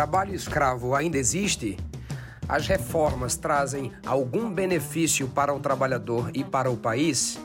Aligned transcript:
trabalho 0.00 0.34
escravo 0.34 0.94
ainda 0.94 1.18
existe? 1.18 1.76
As 2.48 2.66
reformas 2.66 3.36
trazem 3.36 3.92
algum 4.06 4.50
benefício 4.50 5.28
para 5.28 5.52
o 5.52 5.60
trabalhador 5.60 6.30
e 6.32 6.42
para 6.42 6.70
o 6.70 6.76
país? 6.78 7.38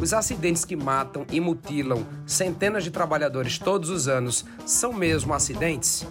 Os 0.00 0.12
acidentes 0.12 0.64
que 0.64 0.76
matam 0.76 1.26
e 1.28 1.40
mutilam 1.40 2.06
centenas 2.24 2.84
de 2.84 2.92
trabalhadores 2.92 3.58
todos 3.58 3.90
os 3.90 4.06
anos 4.06 4.44
são 4.64 4.92
mesmo 4.92 5.34
acidentes? 5.34 6.06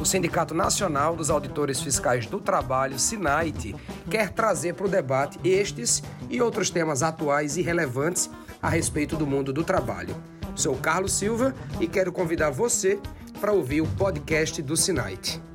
O 0.00 0.04
Sindicato 0.06 0.54
Nacional 0.54 1.14
dos 1.14 1.28
Auditores 1.28 1.82
Fiscais 1.82 2.24
do 2.24 2.40
Trabalho, 2.40 2.98
SINAIT, 2.98 3.76
quer 4.10 4.30
trazer 4.30 4.72
para 4.72 4.86
o 4.86 4.90
debate 4.90 5.38
estes 5.44 6.02
e 6.30 6.40
outros 6.40 6.70
temas 6.70 7.02
atuais 7.02 7.58
e 7.58 7.60
relevantes 7.60 8.30
a 8.62 8.70
respeito 8.70 9.14
do 9.14 9.26
mundo 9.26 9.52
do 9.52 9.62
trabalho. 9.62 10.16
Sou 10.54 10.74
Carlos 10.76 11.12
Silva 11.12 11.54
e 11.78 11.86
quero 11.86 12.12
convidar 12.12 12.48
você 12.48 12.98
para 13.42 13.52
ouvir 13.52 13.80
o 13.80 13.86
podcast 13.98 14.62
do 14.62 14.76
SINAIT. 14.76 15.51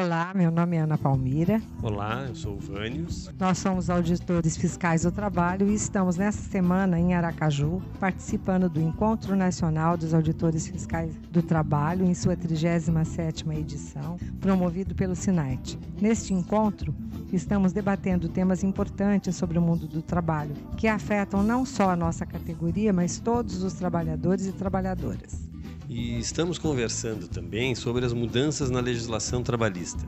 Olá, 0.00 0.32
meu 0.32 0.48
nome 0.52 0.76
é 0.76 0.80
Ana 0.80 0.96
Palmira. 0.96 1.60
Olá, 1.82 2.26
eu 2.28 2.34
sou 2.34 2.54
o 2.54 2.58
Vânios. 2.58 3.32
Nós 3.36 3.58
somos 3.58 3.90
auditores 3.90 4.56
fiscais 4.56 5.02
do 5.02 5.10
trabalho 5.10 5.68
e 5.68 5.74
estamos 5.74 6.16
nesta 6.16 6.40
semana 6.40 7.00
em 7.00 7.14
Aracaju, 7.14 7.82
participando 7.98 8.68
do 8.68 8.80
Encontro 8.80 9.34
Nacional 9.34 9.96
dos 9.96 10.14
Auditores 10.14 10.68
Fiscais 10.68 11.12
do 11.32 11.42
Trabalho, 11.42 12.04
em 12.04 12.14
sua 12.14 12.36
37ª 12.36 13.56
edição, 13.56 14.16
promovido 14.40 14.94
pelo 14.94 15.16
SINAIT. 15.16 15.76
Neste 16.00 16.32
encontro, 16.32 16.94
estamos 17.32 17.72
debatendo 17.72 18.28
temas 18.28 18.62
importantes 18.62 19.34
sobre 19.34 19.58
o 19.58 19.62
mundo 19.62 19.88
do 19.88 20.00
trabalho, 20.00 20.54
que 20.76 20.86
afetam 20.86 21.42
não 21.42 21.66
só 21.66 21.90
a 21.90 21.96
nossa 21.96 22.24
categoria, 22.24 22.92
mas 22.92 23.18
todos 23.18 23.64
os 23.64 23.72
trabalhadores 23.72 24.46
e 24.46 24.52
trabalhadoras. 24.52 25.47
E 25.90 26.18
estamos 26.18 26.58
conversando 26.58 27.26
também 27.26 27.74
sobre 27.74 28.04
as 28.04 28.12
mudanças 28.12 28.68
na 28.68 28.78
legislação 28.78 29.42
trabalhista, 29.42 30.06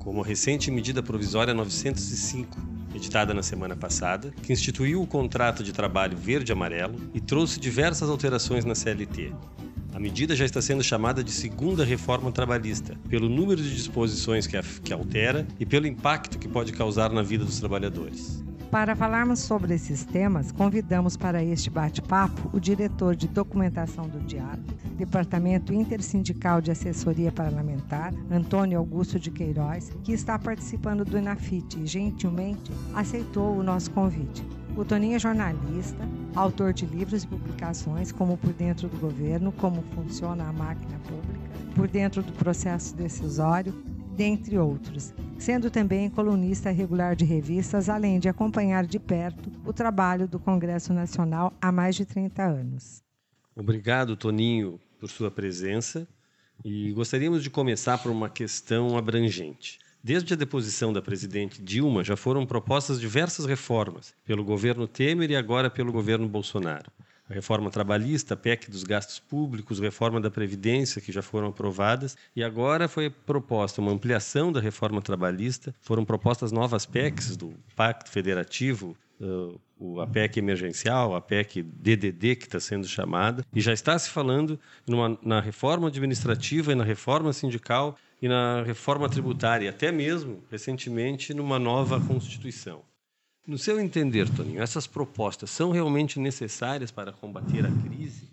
como 0.00 0.20
a 0.20 0.26
recente 0.26 0.68
medida 0.68 1.00
provisória 1.00 1.54
905, 1.54 2.58
editada 2.92 3.32
na 3.32 3.42
semana 3.42 3.76
passada, 3.76 4.32
que 4.42 4.52
instituiu 4.52 5.00
o 5.00 5.06
contrato 5.06 5.62
de 5.62 5.72
trabalho 5.72 6.18
verde-amarelo 6.18 6.98
e 7.14 7.20
trouxe 7.20 7.60
diversas 7.60 8.10
alterações 8.10 8.64
na 8.64 8.74
CLT. 8.74 9.32
A 9.94 10.00
medida 10.00 10.34
já 10.34 10.44
está 10.44 10.60
sendo 10.60 10.82
chamada 10.82 11.22
de 11.22 11.30
segunda 11.30 11.84
reforma 11.84 12.32
trabalhista, 12.32 12.98
pelo 13.08 13.28
número 13.28 13.62
de 13.62 13.76
disposições 13.76 14.48
que, 14.48 14.56
a, 14.56 14.62
que 14.82 14.92
altera 14.92 15.46
e 15.60 15.64
pelo 15.64 15.86
impacto 15.86 16.36
que 16.36 16.48
pode 16.48 16.72
causar 16.72 17.12
na 17.12 17.22
vida 17.22 17.44
dos 17.44 17.60
trabalhadores. 17.60 18.42
Para 18.72 18.96
falarmos 18.96 19.40
sobre 19.40 19.74
esses 19.74 20.02
temas, 20.02 20.50
convidamos 20.50 21.14
para 21.14 21.44
este 21.44 21.68
bate-papo 21.68 22.48
o 22.54 22.58
diretor 22.58 23.14
de 23.14 23.28
documentação 23.28 24.08
do 24.08 24.18
Diário, 24.20 24.64
Departamento 24.96 25.74
Intersindical 25.74 26.62
de 26.62 26.70
Assessoria 26.70 27.30
Parlamentar, 27.30 28.14
Antônio 28.30 28.78
Augusto 28.78 29.20
de 29.20 29.30
Queiroz, 29.30 29.92
que 30.02 30.14
está 30.14 30.38
participando 30.38 31.04
do 31.04 31.18
Enafit 31.18 31.78
e 31.78 31.86
gentilmente 31.86 32.72
aceitou 32.94 33.54
o 33.58 33.62
nosso 33.62 33.90
convite. 33.90 34.42
O 34.74 34.86
Toninho 34.86 35.16
é 35.16 35.18
jornalista, 35.18 36.08
autor 36.34 36.72
de 36.72 36.86
livros 36.86 37.24
e 37.24 37.26
publicações 37.26 38.10
como 38.10 38.38
Por 38.38 38.54
Dentro 38.54 38.88
do 38.88 38.96
Governo, 38.96 39.52
Como 39.52 39.82
Funciona 39.94 40.48
a 40.48 40.52
Máquina 40.52 40.98
Pública, 41.00 41.50
Por 41.74 41.88
Dentro 41.88 42.22
do 42.22 42.32
Processo 42.32 42.96
Decisório, 42.96 43.91
dentre 44.16 44.58
outros, 44.58 45.14
sendo 45.38 45.70
também 45.70 46.10
colunista 46.10 46.70
regular 46.70 47.16
de 47.16 47.24
revistas, 47.24 47.88
além 47.88 48.18
de 48.18 48.28
acompanhar 48.28 48.86
de 48.86 48.98
perto 48.98 49.50
o 49.64 49.72
trabalho 49.72 50.28
do 50.28 50.38
Congresso 50.38 50.92
Nacional 50.92 51.52
há 51.60 51.72
mais 51.72 51.96
de 51.96 52.04
30 52.04 52.42
anos. 52.42 53.02
Obrigado, 53.56 54.16
Toninho, 54.16 54.78
por 55.00 55.08
sua 55.08 55.30
presença 55.30 56.06
e 56.64 56.92
gostaríamos 56.92 57.42
de 57.42 57.50
começar 57.50 57.98
por 57.98 58.12
uma 58.12 58.28
questão 58.28 58.96
abrangente. 58.96 59.78
Desde 60.04 60.34
a 60.34 60.36
deposição 60.36 60.92
da 60.92 61.00
presidente 61.00 61.62
Dilma, 61.62 62.02
já 62.02 62.16
foram 62.16 62.44
propostas 62.44 63.00
diversas 63.00 63.46
reformas 63.46 64.14
pelo 64.24 64.44
governo 64.44 64.86
Temer 64.86 65.30
e 65.30 65.36
agora 65.36 65.70
pelo 65.70 65.92
governo 65.92 66.28
Bolsonaro 66.28 66.90
reforma 67.32 67.70
trabalhista, 67.70 68.36
PEC 68.36 68.70
dos 68.70 68.84
gastos 68.84 69.18
públicos, 69.18 69.80
reforma 69.80 70.20
da 70.20 70.30
Previdência, 70.30 71.00
que 71.00 71.10
já 71.10 71.22
foram 71.22 71.48
aprovadas, 71.48 72.16
e 72.36 72.44
agora 72.44 72.88
foi 72.88 73.10
proposta 73.10 73.80
uma 73.80 73.90
ampliação 73.90 74.52
da 74.52 74.60
reforma 74.60 75.02
trabalhista, 75.02 75.74
foram 75.80 76.04
propostas 76.04 76.52
novas 76.52 76.86
PECs 76.86 77.36
do 77.36 77.54
Pacto 77.74 78.10
Federativo, 78.10 78.96
uh, 79.20 80.00
a 80.00 80.06
PEC 80.06 80.38
emergencial, 80.38 81.14
a 81.14 81.20
PEC 81.20 81.62
DDD, 81.62 82.36
que 82.36 82.44
está 82.44 82.60
sendo 82.60 82.86
chamada, 82.86 83.44
e 83.52 83.60
já 83.60 83.72
está 83.72 83.98
se 83.98 84.10
falando 84.10 84.58
numa, 84.86 85.18
na 85.22 85.40
reforma 85.40 85.88
administrativa 85.88 86.72
e 86.72 86.74
na 86.74 86.84
reforma 86.84 87.32
sindical 87.32 87.96
e 88.20 88.28
na 88.28 88.62
reforma 88.62 89.08
tributária, 89.08 89.68
até 89.68 89.90
mesmo, 89.90 90.44
recentemente, 90.50 91.34
numa 91.34 91.58
nova 91.58 92.00
Constituição. 92.00 92.82
No 93.44 93.58
seu 93.58 93.80
entender, 93.80 94.28
Toninho, 94.30 94.62
essas 94.62 94.86
propostas 94.86 95.50
são 95.50 95.72
realmente 95.72 96.20
necessárias 96.20 96.92
para 96.92 97.12
combater 97.12 97.66
a 97.66 97.70
crise 97.88 98.28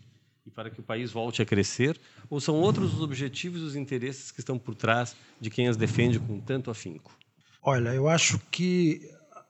e 0.46 0.52
para 0.52 0.70
que 0.70 0.80
o 0.80 0.84
país 0.84 1.12
volte 1.12 1.42
a 1.42 1.46
crescer? 1.46 2.00
Ou 2.30 2.40
são 2.40 2.56
outros 2.56 2.94
os 2.94 3.02
objetivos 3.02 3.62
e 3.62 3.64
os 3.64 3.76
interesses 3.76 4.30
que 4.30 4.40
estão 4.40 4.60
por 4.60 4.76
trás 4.76 5.16
de 5.42 5.50
quem 5.50 5.68
as 5.68 5.76
defende 5.76 6.20
com 6.20 6.40
tanto 6.40 6.70
afinco? 6.70 7.12
Olha, 7.60 7.90
eu 7.90 8.08
acho 8.08 8.40
que 8.52 9.02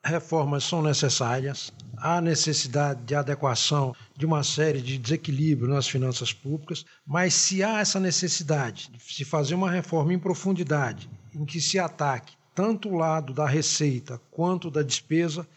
reformas 0.02 0.64
são 0.64 0.82
necessárias, 0.82 1.74
há 1.98 2.22
necessidade 2.22 3.04
de 3.04 3.14
adequação 3.14 3.94
de 4.16 4.26
uma 4.26 4.44
série 4.44 4.82
de 4.82 4.98
desequilíbrios 4.98 5.70
nas 5.70 5.90
finanças 5.90 6.32
públicas, 6.32 6.86
mas 7.06 7.34
se 7.34 7.62
há 7.62 7.82
essa 7.82 8.00
necessidade 8.00 8.90
de 8.92 9.14
se 9.14 9.26
fazer 9.26 9.56
uma 9.56 9.70
reforma 9.70 10.14
em 10.14 10.20
profundidade, 10.20 11.10
em 11.36 11.44
que 11.44 11.60
se 11.60 11.78
ataque 11.78 12.39
tanto 12.54 12.90
o 12.90 12.96
lado 12.96 13.34
da 13.34 13.48
receita 13.48 14.20
quanto 14.32 14.70
da 14.70 14.82
despesa. 14.82 15.48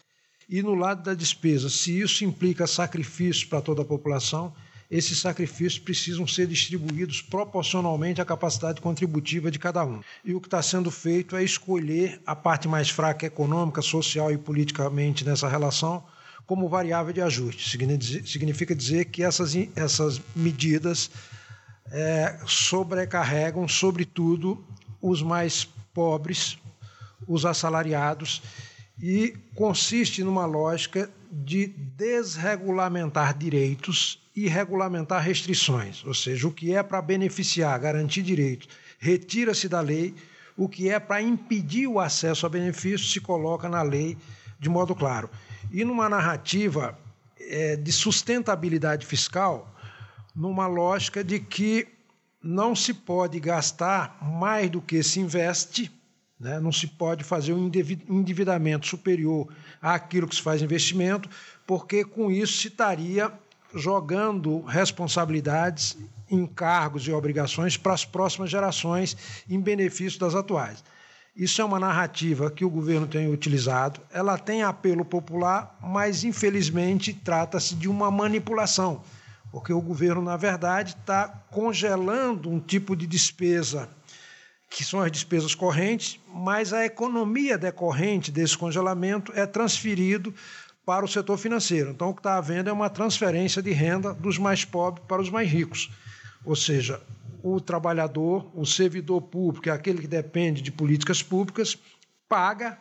E 0.49 0.61
no 0.61 0.75
lado 0.75 1.03
da 1.03 1.13
despesa, 1.13 1.69
se 1.69 1.99
isso 1.99 2.23
implica 2.23 2.67
sacrifícios 2.67 3.45
para 3.45 3.61
toda 3.61 3.81
a 3.81 3.85
população, 3.85 4.53
esses 4.91 5.19
sacrifícios 5.19 5.79
precisam 5.79 6.27
ser 6.27 6.45
distribuídos 6.45 7.21
proporcionalmente 7.21 8.21
à 8.21 8.25
capacidade 8.25 8.79
contributiva 8.79 9.49
de 9.49 9.57
cada 9.57 9.83
um. 9.83 10.01
E 10.23 10.35
o 10.35 10.39
que 10.39 10.47
está 10.47 10.61
sendo 10.61 10.91
feito 10.91 11.35
é 11.35 11.43
escolher 11.43 12.21
a 12.25 12.35
parte 12.35 12.67
mais 12.67 12.89
fraca 12.89 13.25
econômica, 13.25 13.81
social 13.81 14.31
e 14.31 14.37
politicamente 14.37 15.25
nessa 15.25 15.47
relação 15.47 16.03
como 16.45 16.69
variável 16.69 17.13
de 17.13 17.21
ajuste. 17.21 17.77
Significa 18.25 18.75
dizer 18.75 19.05
que 19.05 19.23
essas, 19.23 19.55
essas 19.75 20.21
medidas 20.35 21.09
é, 21.91 22.39
sobrecarregam, 22.45 23.67
sobretudo, 23.67 24.63
os 25.01 25.21
mais 25.21 25.65
pobres, 25.93 26.57
os 27.27 27.45
assalariados 27.45 28.41
e 29.01 29.35
consiste 29.55 30.23
numa 30.23 30.45
lógica 30.45 31.09
de 31.31 31.67
desregulamentar 31.67 33.35
direitos 33.37 34.19
e 34.35 34.47
regulamentar 34.47 35.21
restrições, 35.21 36.03
ou 36.05 36.13
seja, 36.13 36.47
o 36.47 36.51
que 36.51 36.75
é 36.75 36.81
para 36.81 37.01
beneficiar, 37.01 37.79
garantir 37.79 38.21
direitos, 38.21 38.67
retira-se 38.99 39.67
da 39.67 39.79
lei, 39.79 40.15
o 40.55 40.69
que 40.69 40.89
é 40.89 40.99
para 40.99 41.21
impedir 41.21 41.87
o 41.87 41.99
acesso 41.99 42.45
a 42.45 42.49
benefícios 42.49 43.11
se 43.11 43.19
coloca 43.19 43.67
na 43.67 43.81
lei 43.81 44.17
de 44.59 44.69
modo 44.69 44.95
claro. 44.95 45.29
E 45.71 45.83
numa 45.83 46.07
narrativa 46.07 46.97
é, 47.39 47.75
de 47.75 47.91
sustentabilidade 47.91 49.05
fiscal, 49.05 49.75
numa 50.35 50.67
lógica 50.67 51.23
de 51.23 51.39
que 51.39 51.87
não 52.41 52.75
se 52.75 52.93
pode 52.93 53.39
gastar 53.39 54.17
mais 54.21 54.69
do 54.69 54.81
que 54.81 55.01
se 55.03 55.19
investe 55.19 55.91
né? 56.43 56.59
Não 56.59 56.71
se 56.71 56.85
pode 56.85 57.23
fazer 57.23 57.53
um 57.53 57.71
endividamento 58.09 58.85
superior 58.85 59.47
àquilo 59.81 60.27
que 60.27 60.35
se 60.35 60.41
faz 60.41 60.61
investimento, 60.61 61.29
porque 61.65 62.03
com 62.03 62.29
isso 62.29 62.57
se 62.57 62.67
estaria 62.67 63.31
jogando 63.73 64.61
responsabilidades, 64.61 65.97
encargos 66.29 67.07
e 67.07 67.11
obrigações 67.11 67.77
para 67.77 67.93
as 67.93 68.05
próximas 68.05 68.49
gerações 68.49 69.15
em 69.49 69.59
benefício 69.59 70.19
das 70.19 70.35
atuais. 70.35 70.83
Isso 71.35 71.61
é 71.61 71.65
uma 71.65 71.79
narrativa 71.79 72.51
que 72.51 72.63
o 72.63 72.69
governo 72.69 73.07
tem 73.07 73.31
utilizado. 73.31 74.01
Ela 74.11 74.37
tem 74.37 74.61
apelo 74.61 75.03
popular, 75.03 75.75
mas 75.81 76.23
infelizmente 76.23 77.11
trata-se 77.13 77.73
de 77.73 77.87
uma 77.87 78.11
manipulação, 78.11 79.01
porque 79.51 79.73
o 79.73 79.81
governo, 79.81 80.21
na 80.21 80.37
verdade, 80.37 80.95
está 80.99 81.27
congelando 81.49 82.51
um 82.51 82.59
tipo 82.59 82.95
de 82.95 83.07
despesa 83.07 83.89
que 84.73 84.83
são 84.83 85.01
as 85.01 85.11
despesas 85.11 85.53
correntes, 85.53 86.19
mas 86.27 86.73
a 86.73 86.83
economia 86.83 87.59
decorrente 87.59 88.31
desse 88.31 88.57
congelamento 88.57 89.31
é 89.35 89.45
transferido 89.45 90.33
para 90.83 91.05
o 91.05 91.07
setor 91.07 91.37
financeiro. 91.37 91.91
Então, 91.91 92.09
o 92.09 92.13
que 92.13 92.21
está 92.21 92.37
havendo 92.37 92.71
é 92.71 92.73
uma 92.73 92.89
transferência 92.89 93.61
de 93.61 93.71
renda 93.71 94.15
dos 94.15 94.39
mais 94.39 94.65
pobres 94.65 95.05
para 95.07 95.21
os 95.21 95.29
mais 95.29 95.47
ricos. 95.47 95.91
Ou 96.43 96.55
seja, 96.55 96.99
o 97.43 97.61
trabalhador, 97.61 98.49
o 98.55 98.65
servidor 98.65 99.21
público, 99.21 99.69
é 99.69 99.71
aquele 99.71 100.01
que 100.01 100.07
depende 100.07 100.59
de 100.59 100.71
políticas 100.71 101.21
públicas, 101.21 101.77
paga 102.27 102.79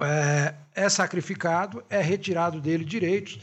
é, 0.00 0.54
é 0.74 0.88
sacrificado, 0.88 1.84
é 1.88 2.02
retirado 2.02 2.60
dele 2.60 2.84
direitos, 2.84 3.38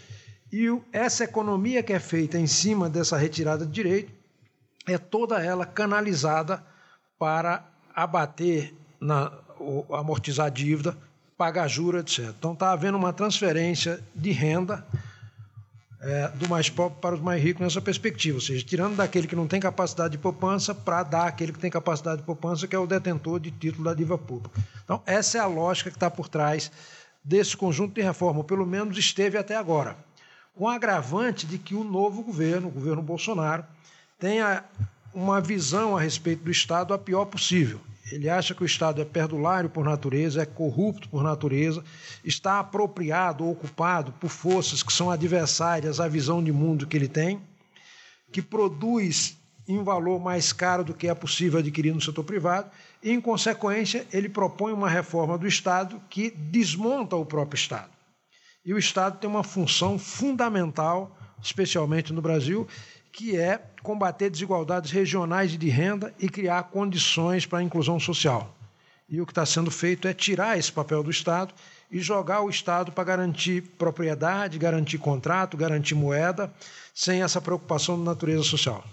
e 0.51 0.68
essa 0.92 1.24
economia 1.24 1.81
que 1.81 1.94
é 1.94 2.00
feita 2.00 2.38
em 2.38 2.48
cima 2.48 2.89
dessa 2.89 3.15
retirada 3.15 3.65
de 3.65 3.71
direito 3.71 4.12
é 4.86 4.98
toda 4.98 5.42
ela 5.42 5.65
canalizada 5.65 6.62
para 7.18 7.64
abater, 7.96 8.74
na, 9.00 9.31
amortizar 9.92 10.48
a 10.48 10.50
dívida, 10.50 10.98
pagar 11.38 11.68
juros, 11.68 12.02
etc. 12.02 12.34
Então 12.38 12.54
está 12.54 12.72
havendo 12.72 12.98
uma 12.98 13.14
transferência 13.14 14.00
de 14.16 14.31
renda 14.31 14.86
é, 16.00 16.28
do 16.30 16.48
mais 16.48 16.69
pobre 16.69 17.00
para 17.02 17.16
os 17.16 17.22
mais 17.22 17.42
ricos 17.42 17.62
nessa 17.62 17.81
perspectiva, 17.81 18.38
ou 18.38 18.42
seja, 18.42 18.64
tirando 18.64 18.96
daquele 18.96 19.28
que 19.28 19.36
não 19.36 19.48
tem 19.48 19.60
capacidade 19.60 20.12
de 20.12 20.18
poupança 20.18 20.74
para 20.74 21.04
dar 21.04 21.28
àquele 21.28 21.52
que 21.52 21.60
tem 21.60 21.72
capacidade 21.72 22.18
de 22.18 22.24
poupança, 22.24 22.68
que 22.68 22.75
é 22.75 22.80
o 22.80 22.88
detentor 22.88 23.40
de 23.40 23.52
título 23.52 23.86
da 23.86 23.94
dívida 23.94 24.18
pública. 24.18 24.60
Então, 24.84 25.02
essa 25.06 25.38
é 25.38 25.42
a 25.42 25.48
lógica 25.48 25.90
que 25.90 25.98
está 25.98 26.10
por 26.10 26.30
trás 26.30 26.72
desse 27.24 27.58
conjunto 27.58 27.96
de 27.96 28.02
reforma, 28.02 28.40
ou 28.40 28.44
pelo 28.44 28.66
menos 28.66 28.98
esteve 28.98 29.38
até 29.38 29.56
agora. 29.56 29.98
Com 30.56 30.68
agravante 30.68 31.46
de 31.46 31.58
que 31.58 31.75
o 31.75 31.84
novo 31.84 32.24
governo, 32.24 32.68
o 32.68 32.72
governo 32.72 33.02
Bolsonaro, 33.02 33.66
tenha 34.20 34.63
uma 35.18 35.42
visão 35.42 35.98
a 35.98 36.00
respeito 36.00 36.44
do 36.44 36.52
Estado 36.52 36.94
a 36.94 36.98
pior 36.98 37.25
possível. 37.25 37.81
Ele 38.12 38.30
acha 38.30 38.54
que 38.54 38.62
o 38.62 38.66
Estado 38.66 39.02
é 39.02 39.06
perdulário 39.06 39.68
por 39.68 39.84
natureza, 39.84 40.44
é 40.44 40.46
corrupto 40.46 41.10
por 41.10 41.24
natureza, 41.24 41.84
está 42.24 42.60
apropriado 42.60 43.44
ou 43.44 43.52
ocupado 43.52 44.12
por 44.14 44.30
forças 44.30 44.84
que 44.84 44.94
são 44.94 45.10
adversárias 45.10 46.00
à 46.00 46.08
visão 46.08 46.44
de 46.44 46.52
mundo 46.52 46.86
que 46.86 46.96
ele 46.96 47.08
tem, 47.08 47.42
que 48.31 48.44
produz 48.44 49.36
em 49.68 49.84
valor 49.84 50.19
mais 50.19 50.54
caro 50.54 50.84
do 50.84 50.94
que 50.94 51.08
é 51.08 51.16
possível 51.16 51.60
adquirir 51.60 51.96
no 51.96 52.00
setor 52.00 52.24
privado, 52.24 52.70
e, 53.02 53.12
em 53.12 53.20
consequência, 53.20 54.06
ele 54.13 54.30
propõe 54.30 54.72
uma 54.72 54.88
reforma 54.88 55.36
do 55.36 55.48
Estado 55.48 56.00
que 56.12 56.30
desmonta 56.30 57.16
o 57.16 57.25
próprio 57.25 57.58
Estado. 57.58 57.90
E 58.63 58.72
o 58.72 58.78
Estado 58.78 59.18
tem 59.18 59.28
uma 59.28 59.44
função 59.44 59.98
fundamental, 59.98 61.18
especialmente 61.42 62.13
no 62.13 62.22
Brasil, 62.22 62.68
que 63.18 63.36
é 63.36 63.60
combater 63.81 64.30
desigualdades 64.30 64.92
regionais 64.92 65.58
de 65.58 65.69
renda 65.69 66.14
e 66.19 66.30
criar 66.30 66.62
condições 66.66 67.48
para 67.48 67.58
a 67.58 67.64
inclusão 67.64 68.00
social. 68.00 68.56
E 69.10 69.19
o 69.19 69.25
que 69.25 69.31
está 69.31 69.44
sendo 69.44 69.72
feito 69.72 70.08
é 70.08 70.14
tirar 70.14 70.56
esse 70.56 70.72
papel 70.72 71.02
do 71.02 71.10
Estado 71.10 71.52
e 71.90 72.00
jogar 72.00 72.42
o 72.42 72.50
Estado 72.50 72.92
para 72.92 73.04
garantir 73.04 73.64
propriedade, 73.75 74.60
garantir 74.60 75.00
contrato, 75.00 75.58
garantir 75.58 75.96
moeda, 75.96 76.54
sem 76.94 77.24
essa 77.24 77.42
preocupação 77.42 77.98
de 77.98 78.04
natureza 78.04 78.44
social. 78.44 78.84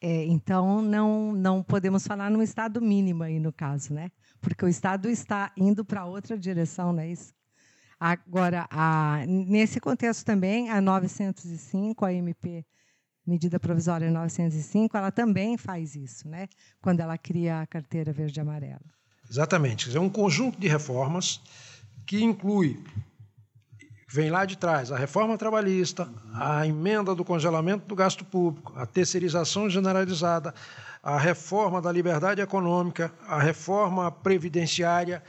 É, 0.00 0.24
então, 0.26 0.80
não, 0.80 1.32
não 1.32 1.64
podemos 1.64 2.06
falar 2.06 2.30
num 2.30 2.42
Estado 2.42 2.80
mínimo 2.80 3.24
aí, 3.24 3.40
no 3.40 3.52
caso, 3.52 3.92
né? 3.92 4.12
Porque 4.40 4.64
o 4.64 4.68
Estado 4.68 5.10
está 5.10 5.50
indo 5.56 5.84
para 5.84 6.04
outra 6.04 6.38
direção, 6.38 6.92
não 6.92 7.02
é 7.02 7.08
isso? 7.08 7.34
Agora, 7.98 8.68
a, 8.70 9.24
nesse 9.26 9.80
contexto 9.80 10.24
também, 10.24 10.70
a 10.70 10.80
905, 10.80 12.04
a 12.04 12.12
MP 12.12 12.64
medida 13.26 13.58
provisória 13.58 14.10
905, 14.10 14.96
ela 14.96 15.10
também 15.10 15.56
faz 15.56 15.94
isso, 15.94 16.28
né? 16.28 16.48
quando 16.80 17.00
ela 17.00 17.16
cria 17.16 17.60
a 17.60 17.66
carteira 17.66 18.12
verde 18.12 18.38
e 18.38 18.42
amarela. 18.42 18.80
Exatamente. 19.30 19.96
É 19.96 20.00
um 20.00 20.08
conjunto 20.08 20.60
de 20.60 20.68
reformas 20.68 21.40
que 22.04 22.22
inclui, 22.22 22.82
vem 24.08 24.30
lá 24.30 24.44
de 24.44 24.56
trás, 24.56 24.92
a 24.92 24.96
reforma 24.96 25.38
trabalhista, 25.38 26.08
a 26.34 26.66
emenda 26.66 27.14
do 27.14 27.24
congelamento 27.24 27.86
do 27.86 27.94
gasto 27.94 28.24
público, 28.24 28.72
a 28.76 28.84
terceirização 28.84 29.70
generalizada, 29.70 30.52
a 31.02 31.18
reforma 31.18 31.80
da 31.80 31.90
liberdade 31.90 32.40
econômica, 32.40 33.12
a 33.26 33.40
reforma 33.40 34.10
previdenciária, 34.10 35.22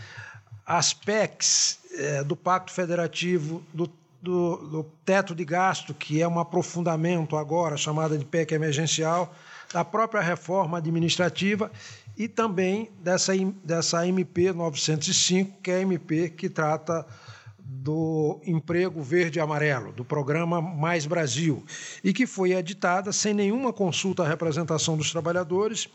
as 0.66 0.94
PECs 0.94 1.80
é, 1.96 2.24
do 2.24 2.36
Pacto 2.36 2.72
Federativo, 2.72 3.64
do 3.74 3.88
do, 4.24 4.56
do 4.56 4.84
teto 5.04 5.36
de 5.36 5.44
gasto, 5.44 5.94
que 5.94 6.22
é 6.22 6.28
um 6.28 6.40
aprofundamento 6.40 7.36
agora, 7.36 7.76
chamada 7.76 8.18
de 8.18 8.24
PEC 8.24 8.54
emergencial, 8.54 9.36
da 9.74 9.84
própria 9.84 10.22
reforma 10.22 10.78
administrativa 10.78 11.70
e 12.18 12.30
também 12.30 12.90
dessa, 13.02 13.34
dessa 13.62 14.08
MP 14.08 14.54
905, 14.54 15.60
que 15.62 15.72
é 15.72 15.76
a 15.76 15.82
MP 15.82 16.30
que 16.30 16.48
trata 16.48 17.06
do 17.60 18.40
emprego 18.46 19.02
verde 19.02 19.40
e 19.40 19.42
amarelo, 19.42 19.92
do 19.92 20.06
programa 20.06 20.62
Mais 20.62 21.06
Brasil, 21.06 21.66
e 22.02 22.14
que 22.14 22.26
foi 22.26 22.54
editada 22.54 23.12
sem 23.12 23.34
nenhuma 23.34 23.74
consulta 23.74 24.24
à 24.24 24.28
representação 24.28 24.96
dos 24.96 25.12
trabalhadores 25.12 25.90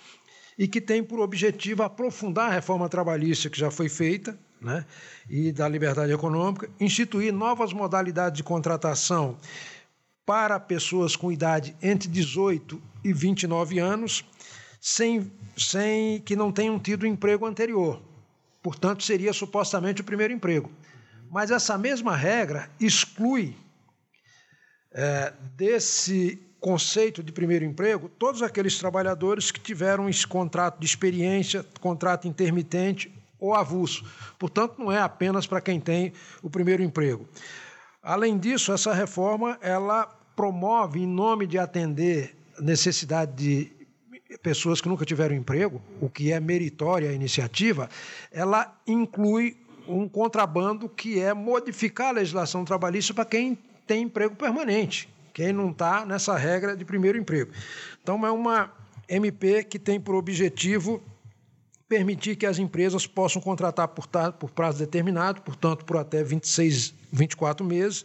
e 0.59 0.69
que 0.69 0.83
tem 0.83 1.03
por 1.03 1.21
objetivo 1.21 1.83
aprofundar 1.83 2.51
a 2.51 2.55
reforma 2.55 2.91
trabalhista 2.91 3.49
que 3.49 3.59
já 3.59 3.71
foi 3.71 3.89
feita 3.89 4.39
né, 4.61 4.85
e 5.29 5.53
da 5.53 5.69
liberdade 5.69 6.13
econômica, 6.13 6.69
instituir 6.81 7.33
novas 7.33 7.73
modalidades 7.73 8.37
de 8.37 8.43
contratação 8.43 9.37
para 10.27 10.61
pessoas 10.61 11.17
com 11.17 11.33
idade 11.33 11.75
entre 11.83 12.09
18 12.09 12.81
e 13.03 13.13
29 13.13 13.79
anos, 13.79 14.25
sem, 14.81 15.33
sem 15.57 16.21
que 16.21 16.37
não 16.37 16.53
tenham 16.53 16.79
tido 16.79 17.07
emprego 17.07 17.47
anterior. 17.47 18.03
Portanto, 18.63 19.03
seria 19.03 19.33
supostamente 19.33 20.03
o 20.03 20.05
primeiro 20.05 20.33
emprego. 20.33 20.71
Mas 21.31 21.51
essa 21.51 21.79
mesma 21.79 22.15
regra 22.15 22.71
exclui 22.79 23.57
é, 24.93 25.33
desse 25.57 26.39
conceito 26.61 27.23
de 27.23 27.33
primeiro 27.33 27.65
emprego 27.65 28.09
todos 28.09 28.43
aqueles 28.43 28.79
trabalhadores 28.79 29.51
que 29.51 29.61
tiveram 29.61 30.09
esse 30.09 30.27
contrato 30.27 30.79
de 30.79 30.87
experiência, 30.87 31.65
contrato 31.81 32.27
intermitente 32.27 33.18
ou 33.39 33.55
avulso. 33.55 34.05
Portanto, 34.39 34.77
não 34.79 34.91
é 34.91 35.01
apenas 35.01 35.47
para 35.47 35.61
quem 35.61 35.81
tem 35.81 36.13
o 36.43 36.51
primeiro 36.51 36.83
emprego. 36.83 37.27
Além 38.03 38.39
disso, 38.39 38.73
essa 38.73 38.93
reforma 38.93 39.59
ela 39.61 40.07
promove, 40.35 41.01
em 41.01 41.07
nome 41.07 41.47
de 41.47 41.59
atender 41.59 42.37
necessidade 42.61 43.33
de 43.35 43.73
pessoas 44.43 44.81
que 44.81 44.89
nunca 44.89 45.05
tiveram 45.05 45.35
emprego, 45.35 45.81
o 46.01 46.09
que 46.09 46.33
é 46.33 46.39
meritória 46.39 47.11
a 47.11 47.13
iniciativa, 47.13 47.89
ela 48.31 48.77
inclui 48.87 49.57
um 49.87 50.09
contrabando 50.09 50.89
que 50.89 51.19
é 51.19 51.33
modificar 51.33 52.09
a 52.09 52.13
legislação 52.13 52.65
trabalhista 52.65 53.15
para 53.15 53.25
quem 53.25 53.59
tem 53.87 54.03
emprego 54.03 54.37
permanente, 54.37 55.09
quem 55.33 55.53
não 55.53 55.71
está 55.71 56.05
nessa 56.05 56.37
regra 56.37 56.77
de 56.77 56.85
primeiro 56.85 57.17
emprego. 57.17 57.51
Então, 58.03 58.25
é 58.27 58.31
uma 58.31 58.71
MP 59.09 59.65
que 59.65 59.79
tem 59.79 59.99
por 59.99 60.15
objetivo 60.15 61.03
permitir 61.89 62.37
que 62.37 62.45
as 62.45 62.59
empresas 62.59 63.07
possam 63.07 63.41
contratar 63.41 63.89
por, 63.89 64.07
por 64.39 64.51
prazo 64.51 64.79
determinado, 64.79 65.41
portanto, 65.41 65.85
por 65.85 65.97
até 65.97 66.23
26, 66.23 66.95
24 67.11 67.65
meses, 67.65 68.05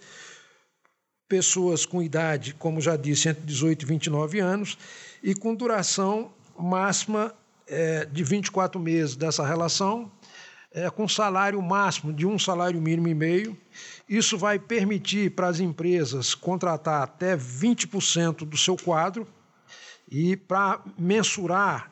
pessoas 1.28 1.86
com 1.86 2.02
idade, 2.02 2.54
como 2.54 2.80
já 2.80 2.96
disse, 2.96 3.28
entre 3.28 3.44
18 3.44 3.82
e 3.82 3.86
29 3.86 4.40
anos, 4.40 4.78
e 5.22 5.36
com 5.36 5.54
duração 5.54 6.32
máxima 6.58 7.34
é, 7.68 8.06
de 8.06 8.24
24 8.24 8.80
meses 8.80 9.16
dessa 9.16 9.46
relação, 9.46 10.12
é, 10.72 10.90
com 10.90 11.08
salário 11.08 11.62
máximo 11.62 12.14
de 12.14 12.26
um 12.26 12.40
salário 12.40 12.82
mínimo 12.82 13.08
e 13.08 13.14
meio. 13.14 13.58
Isso 14.08 14.38
vai 14.38 14.58
permitir 14.58 15.32
para 15.32 15.48
as 15.48 15.60
empresas 15.60 16.34
contratar 16.34 17.04
até 17.04 17.36
20% 17.36 18.46
do 18.46 18.58
seu 18.58 18.78
quadro, 18.78 19.28
e 20.14 20.36
para 20.36 20.80
mensurar 20.98 21.92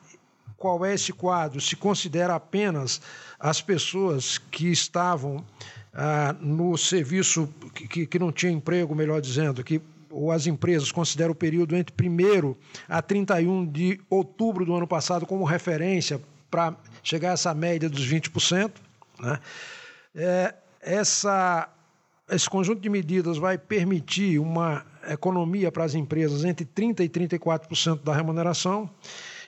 qual 0.62 0.86
é 0.86 0.94
esse 0.94 1.12
quadro? 1.12 1.60
Se 1.60 1.74
considera 1.74 2.36
apenas 2.36 3.00
as 3.36 3.60
pessoas 3.60 4.38
que 4.38 4.70
estavam 4.70 5.44
ah, 5.92 6.36
no 6.40 6.78
serviço, 6.78 7.52
que, 7.74 8.06
que 8.06 8.16
não 8.16 8.30
tinha 8.30 8.52
emprego, 8.52 8.94
melhor 8.94 9.20
dizendo, 9.20 9.64
que 9.64 9.82
ou 10.08 10.30
as 10.30 10.46
empresas 10.46 10.92
consideram 10.92 11.32
o 11.32 11.34
período 11.34 11.74
entre 11.74 12.08
1 12.08 12.54
a 12.88 13.02
31 13.02 13.66
de 13.66 14.00
outubro 14.08 14.64
do 14.64 14.72
ano 14.72 14.86
passado 14.86 15.26
como 15.26 15.42
referência 15.42 16.20
para 16.48 16.76
chegar 17.02 17.30
a 17.30 17.32
essa 17.32 17.52
média 17.52 17.88
dos 17.88 18.08
20%. 18.08 18.70
Né? 19.18 19.40
É, 20.14 20.54
essa, 20.80 21.68
esse 22.30 22.48
conjunto 22.48 22.80
de 22.80 22.88
medidas 22.88 23.36
vai 23.36 23.58
permitir 23.58 24.38
uma 24.38 24.86
economia 25.08 25.72
para 25.72 25.82
as 25.82 25.96
empresas 25.96 26.44
entre 26.44 26.64
30% 26.64 27.00
e 27.00 27.08
34% 27.08 28.04
da 28.04 28.14
remuneração 28.14 28.88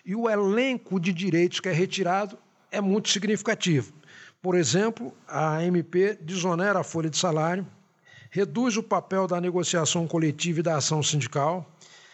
e 0.04 0.14
o 0.14 0.28
elenco 0.28 1.00
de 1.00 1.12
direitos 1.12 1.60
que 1.60 1.68
é 1.68 1.72
retirado 1.72 2.36
é 2.70 2.80
muito 2.80 3.08
significativo. 3.08 3.92
Por 4.42 4.54
exemplo, 4.54 5.12
a 5.26 5.64
MP 5.64 6.18
desonera 6.20 6.80
a 6.80 6.84
folha 6.84 7.08
de 7.08 7.16
salário, 7.16 7.66
reduz 8.30 8.76
o 8.76 8.82
papel 8.82 9.26
da 9.26 9.40
negociação 9.40 10.06
coletiva 10.06 10.60
e 10.60 10.62
da 10.62 10.76
ação 10.76 11.02
sindical, 11.02 11.66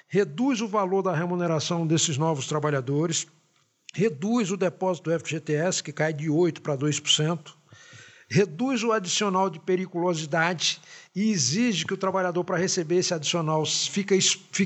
reduz 0.07 0.61
o 0.61 0.69
valor 0.69 1.03
da 1.03 1.15
remuneração 1.15 1.87
desses 1.87 2.17
novos 2.17 2.47
trabalhadores, 2.47 3.27
reduz 3.93 4.53
o 4.53 4.57
depósito 4.57 5.11
do 5.11 5.19
FGTS, 5.19 5.83
que 5.83 5.93
cai 5.93 6.13
de 6.13 6.29
8% 6.29 6.61
para 6.61 6.77
2%, 6.77 7.53
reduz 8.29 8.85
o 8.85 8.93
adicional 8.93 9.51
de 9.51 9.59
periculosidade 9.59 10.81
e 11.17 11.33
exige 11.33 11.85
que 11.85 11.95
o 11.95 11.97
trabalhador, 11.97 12.45
para 12.45 12.57
receber 12.57 12.99
esse 12.99 13.13
adicional, 13.13 13.65
fique, 13.67 14.15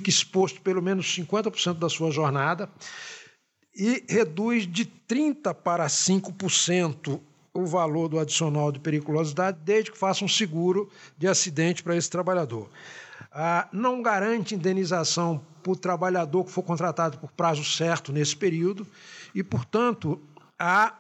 exposto 0.07 0.61
pelo 0.61 0.83
menos 0.83 1.07
50% 1.07 1.79
da 1.79 1.89
sua 1.89 2.11
jornada 2.11 2.69
e 3.75 4.05
reduz 4.09 4.67
de 4.67 4.87
30% 5.09 5.55
para 5.55 5.87
5% 5.87 7.21
o 7.53 7.67
valor 7.67 8.09
do 8.09 8.19
adicional 8.19 8.73
de 8.73 8.81
periculosidade, 8.81 9.59
desde 9.65 9.93
que 9.93 9.99
faça 9.99 10.25
um 10.25 10.29
seguro 10.29 10.91
de 11.17 11.29
acidente 11.29 11.83
para 11.83 11.97
esse 11.97 12.11
trabalhador. 12.11 12.69
Ah, 13.33 13.69
não 13.73 14.03
garante 14.03 14.55
indenização 14.55 15.41
para 15.63 15.73
o 15.73 15.77
trabalhador 15.77 16.45
que 16.45 16.51
for 16.51 16.63
contratado 16.63 17.19
por 17.19 17.31
prazo 17.31 17.65
certo 17.65 18.13
nesse 18.13 18.37
período 18.37 18.87
e, 19.35 19.43
portanto, 19.43 20.21
há, 20.59 20.95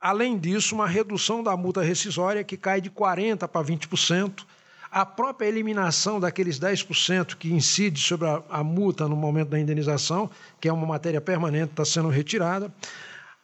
além 0.00 0.38
disso, 0.38 0.74
uma 0.74 0.88
redução 0.88 1.42
da 1.42 1.56
multa 1.56 1.82
rescisória 1.82 2.42
que 2.42 2.56
cai 2.56 2.80
de 2.80 2.90
40% 2.90 3.46
para 3.46 3.66
20%, 3.66 4.44
a 4.90 5.04
própria 5.04 5.46
eliminação 5.46 6.18
daqueles 6.18 6.58
10% 6.58 7.36
que 7.36 7.52
incide 7.52 8.00
sobre 8.00 8.26
a, 8.26 8.42
a, 8.48 8.64
multa 8.64 9.06
no 9.06 9.16
momento 9.16 9.50
da 9.50 9.60
indenização, 9.60 10.30
que 10.60 10.68
é 10.68 10.72
uma 10.72 10.86
matéria 10.86 11.20
permanente, 11.20 11.72
está 11.72 11.84
sendo 11.84 12.08
retirada, 12.08 12.72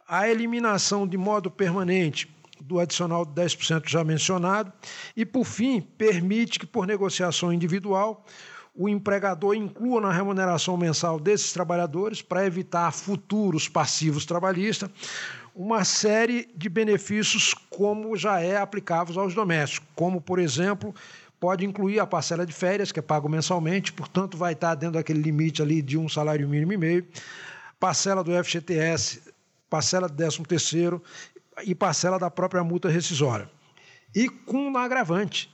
a 0.09 0.29
eliminação 0.29 1.07
de 1.07 1.17
modo 1.17 1.51
permanente 1.51 2.35
do 2.61 2.81
adicional 2.81 3.25
de 3.25 3.33
10% 3.33 3.89
já 3.89 4.03
mencionado, 4.03 4.73
e, 5.17 5.25
por 5.27 5.45
fim, 5.45 5.81
permite 5.81 6.59
que, 6.59 6.67
por 6.67 6.87
negociação 6.87 7.53
individual, 7.53 8.25
o 8.75 8.89
empregador 8.89 9.55
inclua 9.55 10.01
na 10.01 10.13
remuneração 10.13 10.77
mensal 10.77 11.21
desses 11.21 11.53
trabalhadores, 11.53 12.23
para 12.23 12.47
evitar 12.47 12.91
futuros 12.91 13.69
passivos 13.69 14.25
trabalhistas, 14.25 14.91
uma 15.55 15.85
série 15.85 16.49
de 16.57 16.69
benefícios 16.69 17.55
como 17.71 18.17
já 18.17 18.41
é 18.41 18.57
aplicáveis 18.57 19.17
aos 19.17 19.35
domésticos, 19.35 19.89
como, 19.95 20.21
por 20.21 20.41
exemplo, 20.41 20.93
pode 21.45 21.67
incluir 21.67 21.99
a 21.99 22.07
parcela 22.07 22.47
de 22.47 22.55
férias, 22.55 22.91
que 22.91 22.99
é 22.99 23.03
pago 23.03 23.29
mensalmente, 23.29 23.93
portanto, 23.93 24.35
vai 24.35 24.55
estar 24.55 24.75
dentro 24.75 24.95
daquele 24.95 25.21
limite 25.21 25.61
ali 25.61 25.83
de 25.83 25.99
um 25.99 26.09
salário 26.09 26.49
mínimo 26.49 26.73
e 26.73 26.79
meio, 26.79 27.07
parcela 27.79 28.25
do 28.25 28.33
FGTS, 28.43 29.21
parcela 29.69 30.09
do 30.09 30.17
13 30.17 30.43
terceiro 30.45 31.03
e 31.63 31.75
parcela 31.75 32.19
da 32.19 32.31
própria 32.31 32.65
multa 32.65 32.89
rescisória. 32.89 33.47
E 34.15 34.27
com 34.27 34.71
um 34.71 34.79
agravante, 34.79 35.51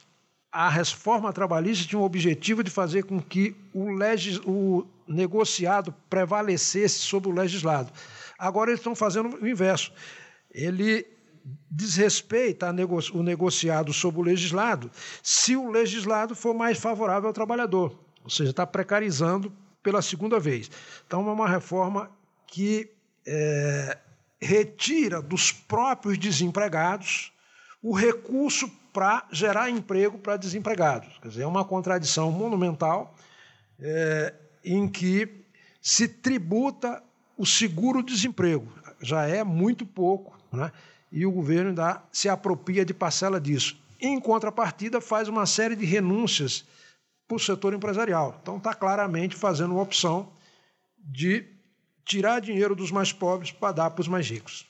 a 0.53 0.69
reforma 0.69 1.33
trabalhista 1.33 1.89
tinha 1.89 1.99
o 1.99 2.05
objetivo 2.05 2.63
de 2.63 2.71
fazer 2.71 3.03
com 3.03 3.21
que 3.21 3.57
o, 3.75 3.91
legis, 3.91 4.39
o 4.47 4.87
negociado 5.09 5.93
prevalecesse 6.09 7.01
sobre 7.01 7.31
o 7.31 7.33
legislado. 7.33 7.91
Agora 8.39 8.71
eles 8.71 8.79
estão 8.79 8.95
fazendo 8.95 9.43
o 9.43 9.49
inverso. 9.49 9.93
Ele 10.55 11.05
desrespeita 11.71 12.69
o 13.13 13.23
negociado 13.23 13.93
sobre 13.93 14.21
o 14.21 14.25
legislado 14.25 14.91
se 15.23 15.57
o 15.57 15.71
legislado 15.71 16.35
for 16.35 16.55
mais 16.55 16.79
favorável 16.79 17.29
ao 17.29 17.35
trabalhador, 17.35 17.99
ou 18.23 18.31
seja, 18.31 18.51
está 18.51 18.67
precarizando 18.67 19.53
pela 19.83 20.03
segunda 20.03 20.39
vez. 20.39 20.71
Então, 21.07 21.29
é 21.29 21.33
uma 21.33 21.49
reforma 21.49 22.11
que 22.47 22.91
é, 23.27 23.99
retira 24.41 25.21
dos 25.21 25.53
próprios 25.53 26.19
desempregados 26.19 27.33
o 27.83 27.95
recurso 27.95 28.71
para 28.93 29.27
gerar 29.31 29.71
emprego 29.71 30.19
para 30.19 30.37
desempregados. 30.37 31.19
Quer 31.23 31.29
dizer, 31.29 31.43
é 31.43 31.47
uma 31.47 31.65
contradição 31.65 32.31
monumental 32.31 33.15
é, 33.79 34.35
em 34.65 34.89
que 34.89 35.45
se 35.81 36.09
tributa 36.09 37.03
o 37.37 37.47
seguro-desemprego. 37.47 38.71
Já 39.01 39.27
é 39.27 39.43
muito 39.43 39.87
pouco, 39.87 40.39
né? 40.53 40.71
E 41.11 41.27
o 41.27 41.33
governo 41.33 41.71
ainda 41.71 42.03
se 42.13 42.29
apropria 42.29 42.85
de 42.85 42.95
parcela 42.95 43.41
disso. 43.41 43.77
Em 44.01 44.19
contrapartida, 44.21 45.01
faz 45.01 45.29
uma 45.29 45.45
série 45.47 45.77
de 45.77 45.85
renúncias 45.85 46.65
para 47.27 47.37
o 47.37 47.41
setor 47.41 47.75
empresarial. 47.75 48.39
Então, 48.43 48.57
está 48.57 48.75
claramente 48.75 49.37
fazendo 49.37 49.73
uma 49.73 49.83
opção 49.83 50.33
de 50.99 51.45
tirar 52.05 52.41
dinheiro 52.41 52.75
dos 52.75 52.91
mais 52.91 53.13
pobres 53.13 53.53
para 53.53 53.73
dar 53.73 53.91
para 53.91 54.01
os 54.01 54.09
mais 54.09 54.29
ricos. 54.29 54.67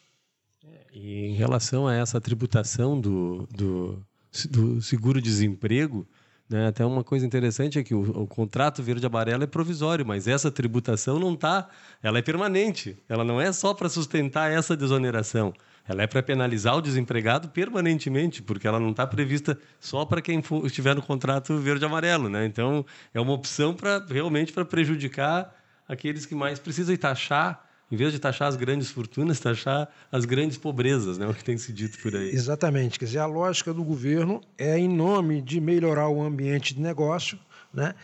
E 0.93 1.27
em 1.27 1.35
relação 1.35 1.87
a 1.87 1.95
essa 1.95 2.21
tributação 2.21 3.01
do, 3.01 3.47
do, 3.51 4.05
do 4.51 4.83
seguro-desemprego, 4.83 6.07
né, 6.51 6.67
até 6.67 6.85
uma 6.85 7.05
coisa 7.05 7.25
interessante 7.25 7.79
é 7.79 7.85
que 7.85 7.95
o, 7.95 8.23
o 8.23 8.27
contrato 8.27 8.83
verde-amarelo 8.83 9.45
é 9.45 9.47
provisório, 9.47 10.05
mas 10.05 10.27
essa 10.27 10.51
tributação 10.51 11.17
não 11.21 11.35
está, 11.35 11.69
ela 12.03 12.19
é 12.19 12.23
permanente. 12.23 12.99
Ela 13.09 13.23
não 13.23 13.41
é 13.41 13.53
só 13.53 13.73
para 13.73 13.89
sustentar 13.89 14.51
essa 14.51 14.77
desoneração. 14.77 15.55
Ela 15.87 16.03
é 16.03 16.07
para 16.09 16.23
penalizar 16.23 16.77
o 16.77 16.83
desempregado 16.83 17.49
permanentemente, 17.51 18.43
porque 18.43 18.67
ela 18.67 18.81
não 18.81 18.91
está 18.91 19.07
prevista 19.07 19.57
só 19.79 20.05
para 20.05 20.21
quem 20.21 20.43
for, 20.43 20.67
estiver 20.67 20.95
no 20.97 21.03
contrato 21.03 21.57
verde-amarelo. 21.59 22.29
Né? 22.29 22.45
Então, 22.47 22.85
é 23.15 23.21
uma 23.21 23.33
opção 23.33 23.73
para 23.73 24.05
realmente 24.05 24.53
para 24.53 24.65
prejudicar 24.65 25.55
aqueles 25.87 26.27
que 26.27 26.35
mais 26.35 26.59
precisam 26.59 26.93
e 26.93 26.99
taxar 26.99 27.65
em 27.91 27.97
vez 27.97 28.13
de 28.13 28.19
taxar 28.19 28.49
as 28.49 28.57
grandes 28.57 28.91
fortunas, 28.91 29.41
taxar 29.41 29.89
as 30.13 30.25
grandes 30.25 30.57
pobrezas, 30.57 31.19
né? 31.19 31.27
o 31.27 31.35
que 31.35 31.43
tem 31.43 31.59
se 31.59 31.73
dito 31.73 31.99
por 31.99 32.15
aí. 32.15 32.31
Exatamente. 32.31 32.99
Quer 32.99 33.07
dizer, 33.07 33.19
a 33.19 33.27
lógica 33.27 33.75
do 33.75 33.83
governo 33.83 34.41
é, 34.57 34.79
em 34.79 34.89
nome 34.89 35.43
de 35.43 35.61
melhorar 35.61 36.09
o 36.09 36.23
ambiente 36.23 36.75
de 36.75 36.81
negócio, 36.81 37.39
né? 37.75 37.95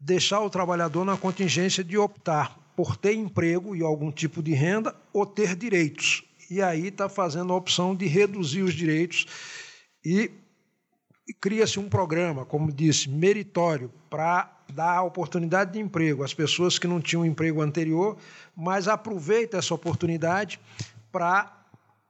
deixar 0.00 0.40
o 0.40 0.50
trabalhador 0.50 1.04
na 1.04 1.16
contingência 1.16 1.84
de 1.84 1.96
optar 1.96 2.58
por 2.74 2.96
ter 2.96 3.14
emprego 3.14 3.76
e 3.76 3.82
algum 3.82 4.10
tipo 4.10 4.42
de 4.42 4.52
renda 4.52 4.94
ou 5.12 5.24
ter 5.24 5.54
direitos. 5.54 6.24
E 6.50 6.60
aí 6.60 6.88
está 6.88 7.08
fazendo 7.08 7.52
a 7.52 7.56
opção 7.56 7.94
de 7.94 8.06
reduzir 8.06 8.62
os 8.62 8.74
direitos 8.74 9.26
e 10.04 10.30
cria-se 11.32 11.78
um 11.78 11.88
programa, 11.88 12.44
como 12.44 12.72
disse, 12.72 13.08
meritório 13.08 13.92
para 14.08 14.50
dar 14.72 15.02
oportunidade 15.02 15.72
de 15.72 15.80
emprego 15.80 16.22
às 16.22 16.32
pessoas 16.32 16.78
que 16.78 16.86
não 16.86 17.00
tinham 17.00 17.24
emprego 17.24 17.60
anterior, 17.60 18.16
mas 18.56 18.88
aproveita 18.88 19.58
essa 19.58 19.74
oportunidade 19.74 20.60
para 21.10 21.52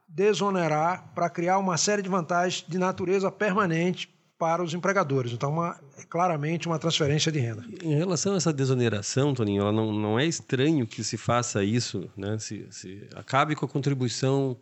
desonerar, 0.06 1.10
para 1.14 1.30
criar 1.30 1.58
uma 1.58 1.76
série 1.76 2.02
de 2.02 2.08
vantagens 2.08 2.64
de 2.68 2.78
natureza 2.78 3.30
permanente 3.30 4.08
para 4.38 4.62
os 4.62 4.72
empregadores. 4.72 5.32
Então, 5.32 5.52
uma, 5.52 5.78
é 5.98 6.02
claramente 6.02 6.66
uma 6.66 6.78
transferência 6.78 7.30
de 7.30 7.38
renda. 7.38 7.62
Em 7.82 7.94
relação 7.94 8.32
a 8.32 8.36
essa 8.38 8.52
desoneração, 8.52 9.34
Toninho, 9.34 9.60
ela 9.60 9.72
não, 9.72 9.92
não 9.92 10.18
é 10.18 10.24
estranho 10.24 10.86
que 10.86 11.04
se 11.04 11.18
faça 11.18 11.62
isso, 11.62 12.10
né? 12.16 12.38
se, 12.38 12.66
se 12.70 13.06
acabe 13.14 13.54
com 13.54 13.66
a 13.66 13.68
contribuição 13.68 14.56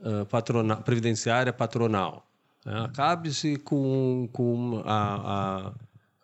uh, 0.00 0.82
previdenciária 0.84 1.52
patronal. 1.52 2.26
Né? 2.64 2.84
Acabe-se 2.84 3.56
com, 3.56 4.28
com 4.32 4.82
a, 4.84 5.68
a 5.68 5.72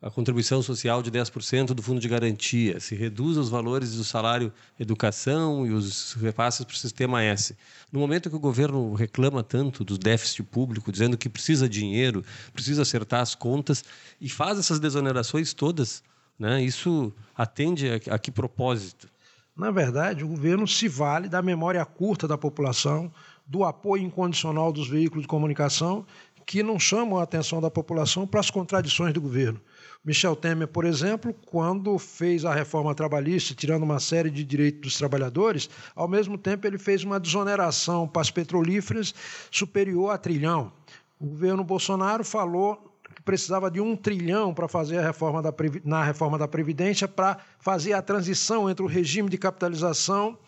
a 0.00 0.10
contribuição 0.10 0.62
social 0.62 1.02
de 1.02 1.10
10% 1.10 1.74
do 1.74 1.82
fundo 1.82 2.00
de 2.00 2.08
garantia, 2.08 2.78
se 2.78 2.94
reduz 2.94 3.36
os 3.36 3.48
valores 3.48 3.96
do 3.96 4.04
salário 4.04 4.52
educação 4.78 5.66
e 5.66 5.72
os 5.72 6.12
repasses 6.14 6.64
para 6.64 6.74
o 6.74 6.76
sistema 6.76 7.22
S. 7.22 7.56
No 7.90 7.98
momento 7.98 8.30
que 8.30 8.36
o 8.36 8.40
governo 8.40 8.94
reclama 8.94 9.42
tanto 9.42 9.82
do 9.82 9.98
déficit 9.98 10.44
público, 10.44 10.92
dizendo 10.92 11.18
que 11.18 11.28
precisa 11.28 11.68
dinheiro, 11.68 12.24
precisa 12.52 12.82
acertar 12.82 13.20
as 13.20 13.34
contas 13.34 13.84
e 14.20 14.28
faz 14.28 14.58
essas 14.58 14.78
desonerações 14.78 15.52
todas, 15.52 16.02
né? 16.38 16.62
isso 16.62 17.12
atende 17.36 17.88
a, 17.90 18.14
a 18.14 18.18
que 18.18 18.30
propósito? 18.30 19.08
Na 19.56 19.72
verdade, 19.72 20.22
o 20.22 20.28
governo 20.28 20.68
se 20.68 20.86
vale 20.86 21.28
da 21.28 21.42
memória 21.42 21.84
curta 21.84 22.28
da 22.28 22.38
população, 22.38 23.12
do 23.44 23.64
apoio 23.64 24.04
incondicional 24.04 24.70
dos 24.70 24.88
veículos 24.88 25.22
de 25.22 25.28
comunicação 25.28 26.06
que 26.48 26.62
não 26.62 26.80
chamam 26.80 27.18
a 27.18 27.24
atenção 27.24 27.60
da 27.60 27.70
população 27.70 28.26
para 28.26 28.40
as 28.40 28.50
contradições 28.50 29.12
do 29.12 29.20
governo. 29.20 29.60
Michel 30.02 30.34
Temer, 30.34 30.66
por 30.66 30.86
exemplo, 30.86 31.34
quando 31.44 31.98
fez 31.98 32.42
a 32.42 32.54
reforma 32.54 32.94
trabalhista, 32.94 33.54
tirando 33.54 33.82
uma 33.82 34.00
série 34.00 34.30
de 34.30 34.42
direitos 34.44 34.80
dos 34.80 34.96
trabalhadores, 34.96 35.68
ao 35.94 36.08
mesmo 36.08 36.38
tempo 36.38 36.66
ele 36.66 36.78
fez 36.78 37.04
uma 37.04 37.20
desoneração 37.20 38.08
para 38.08 38.22
as 38.22 38.30
petrolíferas 38.30 39.14
superior 39.50 40.10
a 40.10 40.16
trilhão. 40.16 40.72
O 41.20 41.26
governo 41.26 41.62
Bolsonaro 41.62 42.24
falou 42.24 42.96
que 43.14 43.20
precisava 43.20 43.70
de 43.70 43.78
um 43.78 43.94
trilhão 43.94 44.54
para 44.54 44.66
fazer 44.66 44.96
a 44.96 45.02
reforma 45.02 45.42
da, 45.42 45.52
na 45.84 46.02
reforma 46.02 46.38
da 46.38 46.48
Previdência 46.48 47.06
para 47.06 47.36
fazer 47.58 47.92
a 47.92 48.00
transição 48.00 48.70
entre 48.70 48.82
o 48.82 48.88
regime 48.88 49.28
de 49.28 49.36
capitalização 49.36 50.38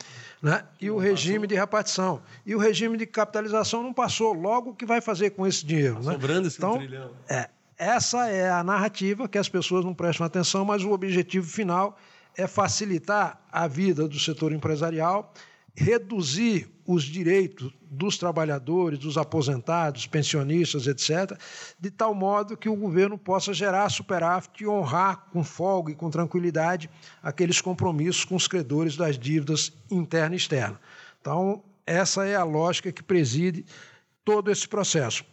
né? 0.43 0.65
e 0.81 0.91
o 0.91 0.99
regime 0.99 1.47
de 1.47 1.55
repartição. 1.55 2.23
E 2.47 2.55
o 2.55 2.59
regime 2.59 2.97
de 2.97 3.07
capitalização 3.07 3.83
não 3.83 3.93
passou. 3.93 4.33
Logo, 4.33 4.71
o 4.71 4.75
que 4.75 4.87
vai 4.87 5.01
fazer 5.01 5.31
com 5.31 5.47
esse 5.47 5.65
dinheiro? 5.65 5.97
Tá 5.97 6.01
né? 6.01 6.13
Sobrando 6.13 6.49
esse 6.49 6.59
então, 6.59 6.79
trilhão. 6.79 7.11
É, 7.29 7.49
essa 7.77 8.29
é 8.29 8.51
a 8.51 8.63
narrativa 8.63 9.29
que 9.29 9.39
as 9.39 9.49
pessoas 9.49 9.85
não 9.85 9.95
prestam 9.95 10.27
atenção, 10.27 10.65
mas 10.65 10.85
o 10.85 10.91
objetivo 10.91 11.47
final 11.47 11.97
é 12.37 12.47
facilitar 12.47 13.41
a 13.51 13.67
vida 13.67 14.07
do 14.07 14.19
setor 14.19 14.53
empresarial, 14.53 15.33
reduzir 15.75 16.69
os 16.87 17.05
direitos 17.05 17.73
dos 17.83 18.19
trabalhadores, 18.19 18.99
dos 18.99 19.17
aposentados, 19.17 20.07
pensionistas, 20.07 20.87
etc., 20.87 21.39
de 21.79 21.91
tal 21.91 22.15
modo 22.15 22.57
que 22.57 22.69
o 22.69 22.77
governo 22.77 23.17
possa 23.17 23.55
gerar 23.55 23.89
superávit 23.89 24.63
e 24.63 24.67
honrar 24.67 25.27
com 25.33 25.45
folga 25.45 25.93
e 25.93 25.95
com 25.95 26.11
tranquilidade 26.11 26.91
aqueles 27.23 27.61
compromissos 27.61 28.25
com 28.25 28.37
os 28.37 28.49
credores 28.49 28.97
das 28.97 29.19
dívidas 29.19 29.73
interna 29.91 30.35
e 30.35 30.39
externa. 30.39 30.81
Então, 31.21 31.63
essa 31.87 32.27
é 32.27 32.35
a 32.35 32.45
lógica 32.45 32.93
que 32.93 33.03
preside 33.03 33.65
todo 34.25 34.51
esse 34.51 34.67
processo 34.67 35.25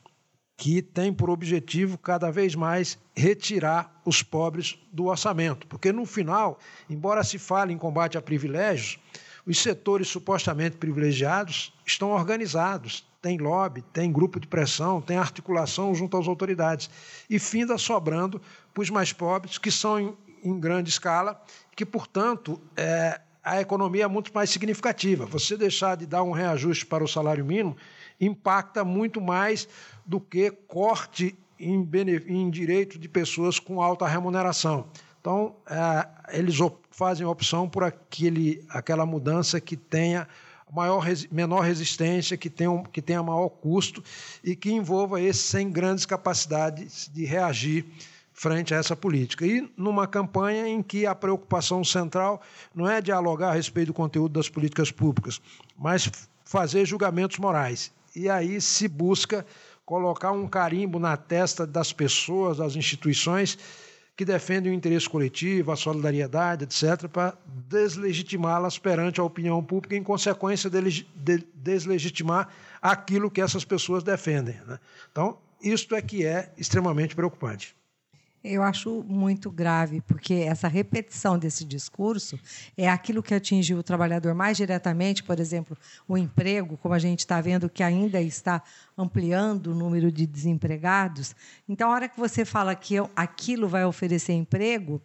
que 0.57 0.81
tem 0.81 1.13
por 1.13 1.29
objetivo 1.29 1.99
cada 1.99 2.31
vez 2.31 2.55
mais 2.55 2.97
retirar 3.15 4.01
os 4.03 4.23
pobres 4.23 4.79
do 4.91 5.05
orçamento. 5.05 5.67
Porque 5.67 5.91
no 5.91 6.03
final, 6.03 6.57
embora 6.89 7.23
se 7.23 7.37
fale 7.37 7.71
em 7.71 7.77
combate 7.77 8.17
a 8.17 8.21
privilégios, 8.21 8.99
Os 9.47 9.59
setores 9.59 10.09
supostamente 10.09 10.75
privilegiados 10.75 11.73
estão 11.85 12.11
organizados, 12.11 13.07
tem 13.21 13.37
lobby, 13.37 13.81
tem 13.93 14.11
grupo 14.11 14.41
de 14.41 14.47
pressão, 14.47 14.99
tem 14.99 15.15
articulação 15.15 15.95
junto 15.95 16.17
às 16.17 16.27
autoridades. 16.27 16.89
E 17.29 17.39
finda 17.39 17.77
sobrando 17.77 18.41
para 18.73 18.81
os 18.81 18.89
mais 18.89 19.13
pobres, 19.13 19.57
que 19.57 19.71
são 19.71 19.97
em, 19.97 20.17
em 20.43 20.59
grande 20.59 20.89
escala, 20.89 21.41
que, 21.73 21.85
portanto, 21.85 22.59
é, 22.75 23.21
a 23.41 23.61
economia 23.61 24.03
é 24.03 24.07
muito 24.07 24.33
mais 24.35 24.49
significativa. 24.49 25.25
Você 25.25 25.55
deixar 25.55 25.95
de 25.95 26.05
dar 26.05 26.23
um 26.23 26.31
reajuste 26.31 26.85
para 26.85 27.01
o 27.01 27.07
salário 27.07 27.45
mínimo 27.45 27.77
impacta 28.19 28.83
muito 28.83 29.21
mais 29.21 29.65
do 30.05 30.19
que 30.19 30.51
corte 30.51 31.37
em, 31.57 31.89
em 32.27 32.49
direito 32.49 32.99
de 32.99 33.07
pessoas 33.07 33.59
com 33.59 33.81
alta 33.81 34.05
remuneração. 34.05 34.89
Então, 35.27 35.57
é, 35.69 36.37
eles 36.37 36.55
fazem 36.89 37.27
opção 37.27 37.67
por 37.67 37.83
aquele, 37.83 38.63
aquela 38.69 39.05
mudança 39.05 39.59
que 39.59 39.75
tenha 39.75 40.25
maior, 40.71 41.05
menor 41.29 41.65
resistência, 41.65 42.37
que 42.37 42.49
tenha, 42.49 42.81
que 42.93 43.01
tenha 43.01 43.21
maior 43.21 43.49
custo 43.49 44.01
e 44.41 44.55
que 44.55 44.71
envolva 44.71 45.19
esses 45.21 45.41
sem 45.41 45.69
grandes 45.69 46.05
capacidades 46.05 47.11
de 47.13 47.25
reagir 47.25 47.85
frente 48.31 48.73
a 48.73 48.77
essa 48.77 48.95
política. 48.95 49.45
E 49.45 49.69
numa 49.75 50.07
campanha 50.07 50.65
em 50.65 50.81
que 50.81 51.05
a 51.05 51.13
preocupação 51.13 51.83
central 51.83 52.41
não 52.73 52.89
é 52.89 53.01
dialogar 53.01 53.49
a 53.49 53.55
respeito 53.55 53.87
do 53.87 53.93
conteúdo 53.93 54.31
das 54.31 54.47
políticas 54.47 54.93
públicas, 54.93 55.41
mas 55.77 56.09
fazer 56.45 56.85
julgamentos 56.85 57.37
morais. 57.37 57.91
E 58.15 58.29
aí 58.29 58.61
se 58.61 58.87
busca 58.87 59.45
colocar 59.85 60.31
um 60.31 60.47
carimbo 60.47 60.99
na 60.99 61.17
testa 61.17 61.67
das 61.67 61.91
pessoas, 61.91 62.59
das 62.59 62.77
instituições 62.77 63.57
que 64.17 64.25
defendem 64.25 64.71
o 64.71 64.75
interesse 64.75 65.07
coletivo, 65.07 65.71
a 65.71 65.75
solidariedade, 65.75 66.63
etc., 66.63 67.07
para 67.07 67.37
deslegitimá-las 67.45 68.79
perante 68.79 69.21
a 69.21 69.23
opinião 69.23 69.63
pública, 69.63 69.95
em 69.95 70.01
consequência 70.01 70.71
de 70.71 71.45
deslegitimar 71.53 72.49
aquilo 72.81 73.29
que 73.29 73.39
essas 73.39 73.63
pessoas 73.63 74.03
defendem. 74.03 74.55
Né? 74.65 74.79
Então, 75.11 75.37
isto 75.61 75.93
é 75.93 76.01
que 76.01 76.25
é 76.25 76.51
extremamente 76.57 77.15
preocupante. 77.15 77.76
Eu 78.49 78.63
acho 78.63 79.03
muito 79.03 79.51
grave, 79.51 79.99
porque 79.99 80.33
essa 80.33 80.69
repetição 80.69 81.37
desse 81.37 81.65
discurso 81.65 82.39
é 82.77 82.87
aquilo 82.87 83.21
que 83.21 83.33
atingiu 83.33 83.77
o 83.77 83.83
trabalhador 83.83 84.33
mais 84.33 84.55
diretamente, 84.55 85.21
por 85.21 85.37
exemplo, 85.37 85.77
o 86.07 86.17
emprego, 86.17 86.77
como 86.77 86.93
a 86.93 86.99
gente 86.99 87.19
está 87.19 87.41
vendo 87.41 87.69
que 87.69 87.83
ainda 87.83 88.21
está 88.21 88.63
ampliando 88.97 89.67
o 89.67 89.75
número 89.75 90.09
de 90.09 90.25
desempregados. 90.25 91.35
Então, 91.67 91.91
a 91.91 91.93
hora 91.93 92.07
que 92.07 92.17
você 92.17 92.45
fala 92.45 92.73
que 92.73 92.95
aquilo 93.15 93.67
vai 93.67 93.83
oferecer 93.83 94.31
emprego, 94.31 95.01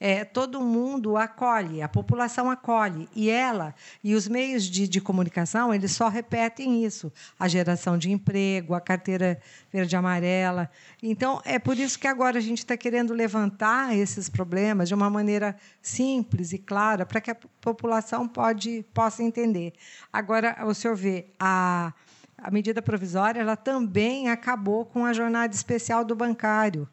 é, 0.00 0.24
todo 0.24 0.60
mundo 0.60 1.16
acolhe, 1.16 1.80
a 1.80 1.88
população 1.88 2.50
acolhe. 2.50 3.08
E 3.14 3.30
ela 3.30 3.74
e 4.02 4.14
os 4.14 4.26
meios 4.26 4.64
de, 4.64 4.88
de 4.88 5.00
comunicação, 5.00 5.72
eles 5.72 5.92
só 5.92 6.08
repetem 6.08 6.84
isso: 6.84 7.12
a 7.38 7.46
geração 7.48 7.96
de 7.96 8.10
emprego, 8.10 8.74
a 8.74 8.80
carteira 8.80 9.40
verde 9.72 9.96
amarela. 9.96 10.70
Então, 11.02 11.40
é 11.44 11.58
por 11.58 11.78
isso 11.78 11.98
que 11.98 12.08
agora 12.08 12.38
a 12.38 12.42
gente 12.42 12.58
está 12.58 12.76
querendo 12.76 13.14
levantar 13.14 13.96
esses 13.96 14.28
problemas 14.28 14.88
de 14.88 14.94
uma 14.94 15.08
maneira 15.08 15.56
simples 15.80 16.52
e 16.52 16.58
clara, 16.58 17.06
para 17.06 17.20
que 17.20 17.30
a 17.30 17.36
população 17.60 18.26
pode, 18.28 18.84
possa 18.92 19.22
entender. 19.22 19.72
Agora, 20.12 20.56
o 20.66 20.74
senhor 20.74 20.96
vê, 20.96 21.26
a, 21.38 21.92
a 22.36 22.50
medida 22.50 22.82
provisória 22.82 23.40
ela 23.40 23.56
também 23.56 24.28
acabou 24.28 24.84
com 24.84 25.04
a 25.04 25.12
jornada 25.12 25.54
especial 25.54 26.04
do 26.04 26.14
bancário 26.16 26.88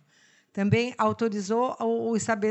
também 0.54 0.94
autorizou 0.98 1.78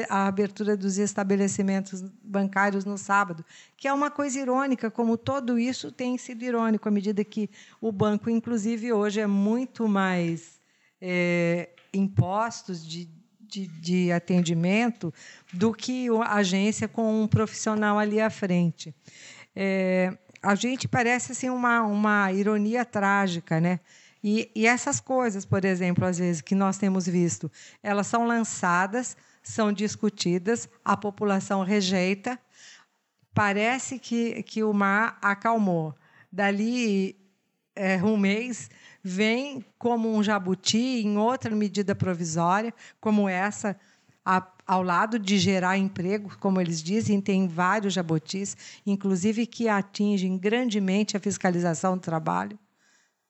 a 0.09 0.27
abertura 0.27 0.77
dos 0.77 0.97
estabelecimentos 0.97 2.03
bancários 2.23 2.85
no 2.85 2.97
sábado, 2.97 3.45
que 3.77 3.87
é 3.87 3.93
uma 3.93 4.11
coisa 4.11 4.39
irônica, 4.41 4.91
como 4.91 5.19
tudo 5.19 5.59
isso 5.59 5.93
tem 5.93 6.17
sido 6.17 6.43
irônico, 6.43 6.89
à 6.89 6.91
medida 6.91 7.23
que 7.23 7.51
o 7.81 7.93
banco, 7.93 8.31
inclusive, 8.31 8.93
hoje 8.93 9.21
é 9.21 9.27
muito 9.27 9.87
mais 9.87 10.61
é, 11.01 11.69
impostos 11.93 12.87
de, 12.87 13.09
de, 13.39 13.67
de, 13.67 14.13
atendimento 14.13 15.13
do 15.53 15.75
que 15.75 16.09
a 16.25 16.37
agência 16.37 16.89
com 16.89 17.23
um 17.23 17.29
profissional 17.29 17.99
ali 17.99 18.19
à 18.19 18.31
frente. 18.31 18.95
É, 19.55 20.17
a 20.43 20.55
gente 20.55 20.89
parece 20.89 21.33
assim, 21.33 21.51
uma, 21.51 21.83
uma 21.83 22.33
ironia 22.33 22.83
trágica, 22.83 23.61
né? 23.61 23.81
E, 24.23 24.51
e 24.55 24.67
essas 24.67 25.01
coisas, 25.01 25.45
por 25.45 25.65
exemplo, 25.65 26.05
às 26.05 26.19
vezes, 26.19 26.43
que 26.43 26.55
nós 26.55 26.77
temos 26.77 27.07
visto, 27.07 27.51
elas 27.83 28.07
são 28.07 28.27
lançadas, 28.27 29.17
são 29.43 29.73
discutidas, 29.73 30.69
a 30.85 30.97
população 30.97 31.63
rejeita, 31.63 32.39
parece 33.35 33.99
que, 33.99 34.43
que 34.43 34.63
o 34.63 34.73
mar 34.73 35.19
acalmou. 35.23 35.95
Dali 36.31 37.17
é, 37.75 37.97
um 38.05 38.17
mês, 38.17 38.71
vem 39.03 39.65
como 39.79 40.15
um 40.15 40.23
jabuti 40.23 41.03
em 41.03 41.17
outra 41.17 41.55
medida 41.55 41.95
provisória, 41.95 42.75
como 43.01 43.29
essa, 43.29 43.77
a, 44.25 44.47
ao 44.67 44.83
lado 44.83 45.19
de 45.19 45.39
gerar 45.39 45.79
emprego, 45.79 46.37
como 46.39 46.61
eles 46.61 46.83
dizem, 46.83 47.21
tem 47.21 47.49
vários 47.49 47.95
jabutis, 47.95 48.57
inclusive 48.87 49.47
que 49.47 49.69
atingem 49.69 50.37
grandemente 50.37 51.17
a 51.17 51.21
fiscalização 51.21 51.97
do 51.97 52.03
trabalho, 52.03 52.59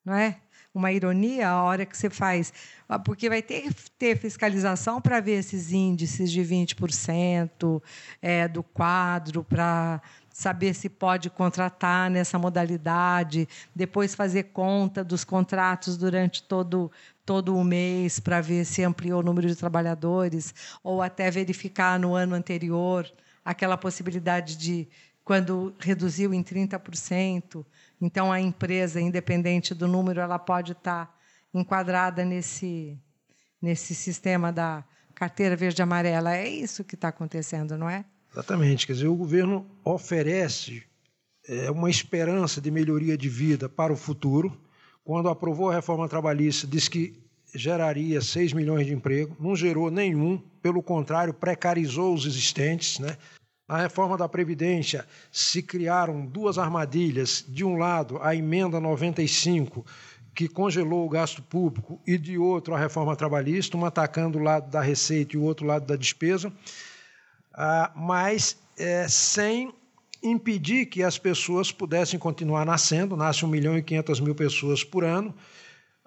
não 0.04 0.14
é? 0.14 0.40
Uma 0.74 0.92
ironia 0.92 1.48
a 1.48 1.62
hora 1.62 1.84
que 1.84 1.96
você 1.96 2.08
faz, 2.08 2.52
ah, 2.88 2.98
porque 2.98 3.28
vai 3.28 3.42
ter 3.42 3.62
que 3.62 3.90
ter 3.98 4.16
fiscalização 4.16 5.00
para 5.00 5.20
ver 5.20 5.38
esses 5.38 5.72
índices 5.72 6.30
de 6.30 6.40
20% 6.42 7.82
é, 8.22 8.46
do 8.46 8.62
quadro, 8.62 9.42
para 9.42 10.00
saber 10.32 10.74
se 10.74 10.88
pode 10.88 11.28
contratar 11.28 12.10
nessa 12.10 12.38
modalidade, 12.38 13.48
depois 13.74 14.14
fazer 14.14 14.44
conta 14.44 15.02
dos 15.02 15.24
contratos 15.24 15.96
durante 15.96 16.42
todo, 16.42 16.90
todo 17.26 17.56
o 17.56 17.64
mês 17.64 18.20
para 18.20 18.40
ver 18.40 18.64
se 18.64 18.82
ampliou 18.82 19.20
o 19.20 19.22
número 19.24 19.48
de 19.48 19.56
trabalhadores, 19.56 20.54
ou 20.82 21.02
até 21.02 21.30
verificar 21.30 21.98
no 21.98 22.14
ano 22.14 22.34
anterior 22.34 23.10
aquela 23.44 23.76
possibilidade 23.76 24.56
de, 24.56 24.88
quando 25.24 25.74
reduziu 25.78 26.32
em 26.32 26.42
30%, 26.42 27.64
então, 28.00 28.32
a 28.32 28.40
empresa, 28.40 29.00
independente 29.00 29.74
do 29.74 29.86
número, 29.86 30.20
ela 30.20 30.38
pode 30.38 30.72
estar 30.72 31.14
enquadrada 31.52 32.24
nesse, 32.24 32.98
nesse 33.60 33.94
sistema 33.94 34.50
da 34.50 34.84
carteira 35.14 35.54
verde-amarela. 35.54 36.34
É 36.34 36.48
isso 36.48 36.82
que 36.82 36.94
está 36.94 37.08
acontecendo, 37.08 37.76
não 37.76 37.90
é? 37.90 38.04
Exatamente. 38.32 38.86
Quer 38.86 38.94
dizer, 38.94 39.08
o 39.08 39.16
governo 39.16 39.66
oferece 39.84 40.82
é, 41.46 41.70
uma 41.70 41.90
esperança 41.90 42.60
de 42.60 42.70
melhoria 42.70 43.18
de 43.18 43.28
vida 43.28 43.68
para 43.68 43.92
o 43.92 43.96
futuro. 43.96 44.58
Quando 45.04 45.28
aprovou 45.28 45.70
a 45.70 45.74
reforma 45.74 46.08
trabalhista, 46.08 46.66
disse 46.66 46.88
que 46.88 47.20
geraria 47.54 48.20
6 48.20 48.52
milhões 48.52 48.86
de 48.86 48.94
empregos, 48.94 49.36
não 49.40 49.56
gerou 49.56 49.90
nenhum, 49.90 50.38
pelo 50.62 50.82
contrário, 50.82 51.34
precarizou 51.34 52.14
os 52.14 52.24
existentes, 52.24 52.98
né? 52.98 53.16
Na 53.70 53.76
reforma 53.76 54.16
da 54.16 54.28
Previdência 54.28 55.06
se 55.30 55.62
criaram 55.62 56.26
duas 56.26 56.58
armadilhas. 56.58 57.44
De 57.46 57.64
um 57.64 57.76
lado, 57.76 58.18
a 58.20 58.34
emenda 58.34 58.80
95, 58.80 59.86
que 60.34 60.48
congelou 60.48 61.06
o 61.06 61.08
gasto 61.08 61.40
público, 61.40 62.00
e 62.04 62.18
de 62.18 62.36
outro, 62.36 62.74
a 62.74 62.78
reforma 62.78 63.14
trabalhista, 63.14 63.76
uma 63.76 63.86
atacando 63.86 64.40
o 64.40 64.42
lado 64.42 64.68
da 64.68 64.80
receita 64.80 65.36
e 65.36 65.38
o 65.38 65.44
outro 65.44 65.64
lado 65.64 65.86
da 65.86 65.94
despesa, 65.94 66.52
ah, 67.54 67.92
mas 67.94 68.58
é, 68.76 69.06
sem 69.06 69.72
impedir 70.20 70.86
que 70.86 71.04
as 71.04 71.16
pessoas 71.16 71.70
pudessem 71.70 72.18
continuar 72.18 72.66
nascendo, 72.66 73.16
nasce 73.16 73.44
1 73.44 73.48
milhão 73.48 73.78
e 73.78 73.82
500 73.84 74.18
mil 74.18 74.34
pessoas 74.34 74.82
por 74.82 75.04
ano, 75.04 75.32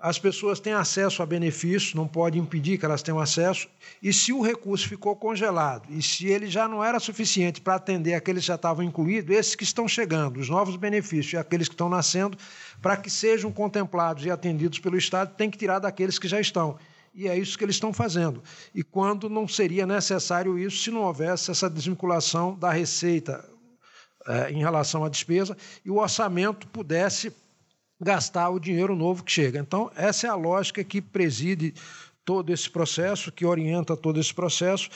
as 0.03 0.19
pessoas 0.19 0.59
têm 0.59 0.73
acesso 0.73 1.23
a 1.23 1.25
benefícios, 1.25 1.93
não 1.93 2.05
pode 2.05 2.37
impedir 2.37 2.77
que 2.77 2.83
elas 2.83 3.01
tenham 3.01 3.21
acesso, 3.21 3.69
e 4.01 4.11
se 4.11 4.33
o 4.33 4.41
recurso 4.41 4.85
ficou 4.85 5.15
congelado, 5.15 5.87
e 5.89 6.03
se 6.03 6.27
ele 6.27 6.47
já 6.47 6.67
não 6.67 6.83
era 6.83 6.99
suficiente 6.99 7.61
para 7.61 7.75
atender 7.75 8.13
aqueles 8.13 8.41
que 8.41 8.47
já 8.47 8.55
estavam 8.55 8.83
incluídos, 8.83 9.33
esses 9.33 9.55
que 9.55 9.63
estão 9.63 9.87
chegando, 9.87 10.41
os 10.41 10.49
novos 10.49 10.75
benefícios 10.75 11.31
e 11.31 11.37
aqueles 11.37 11.69
que 11.69 11.73
estão 11.73 11.87
nascendo, 11.87 12.37
para 12.81 12.97
que 12.97 13.09
sejam 13.09 13.49
contemplados 13.49 14.25
e 14.25 14.29
atendidos 14.29 14.77
pelo 14.77 14.97
Estado, 14.97 15.35
tem 15.37 15.49
que 15.49 15.57
tirar 15.57 15.79
daqueles 15.79 16.19
que 16.19 16.27
já 16.27 16.41
estão. 16.41 16.77
E 17.15 17.29
é 17.29 17.37
isso 17.37 17.57
que 17.57 17.63
eles 17.63 17.77
estão 17.77 17.93
fazendo. 17.93 18.43
E 18.75 18.83
quando 18.83 19.29
não 19.29 19.47
seria 19.47 19.87
necessário 19.87 20.59
isso 20.59 20.83
se 20.83 20.91
não 20.91 21.03
houvesse 21.03 21.49
essa 21.49 21.69
desvinculação 21.69 22.59
da 22.59 22.71
receita 22.71 23.49
é, 24.27 24.51
em 24.51 24.59
relação 24.59 25.05
à 25.05 25.09
despesa 25.09 25.55
e 25.85 25.89
o 25.89 25.99
orçamento 25.99 26.67
pudesse 26.67 27.31
gastar 28.03 28.49
o 28.49 28.59
dinheiro 28.59 28.95
novo 28.95 29.23
que 29.23 29.31
chega. 29.31 29.59
Então, 29.59 29.91
essa 29.95 30.27
é 30.27 30.29
a 30.29 30.35
lógica 30.35 30.83
que 30.83 31.01
preside 31.01 31.73
todo 32.25 32.51
esse 32.51 32.69
processo, 32.69 33.31
que 33.31 33.45
orienta 33.45 33.97
todo 33.97 34.19
esse 34.19 34.33
processo 34.33 34.89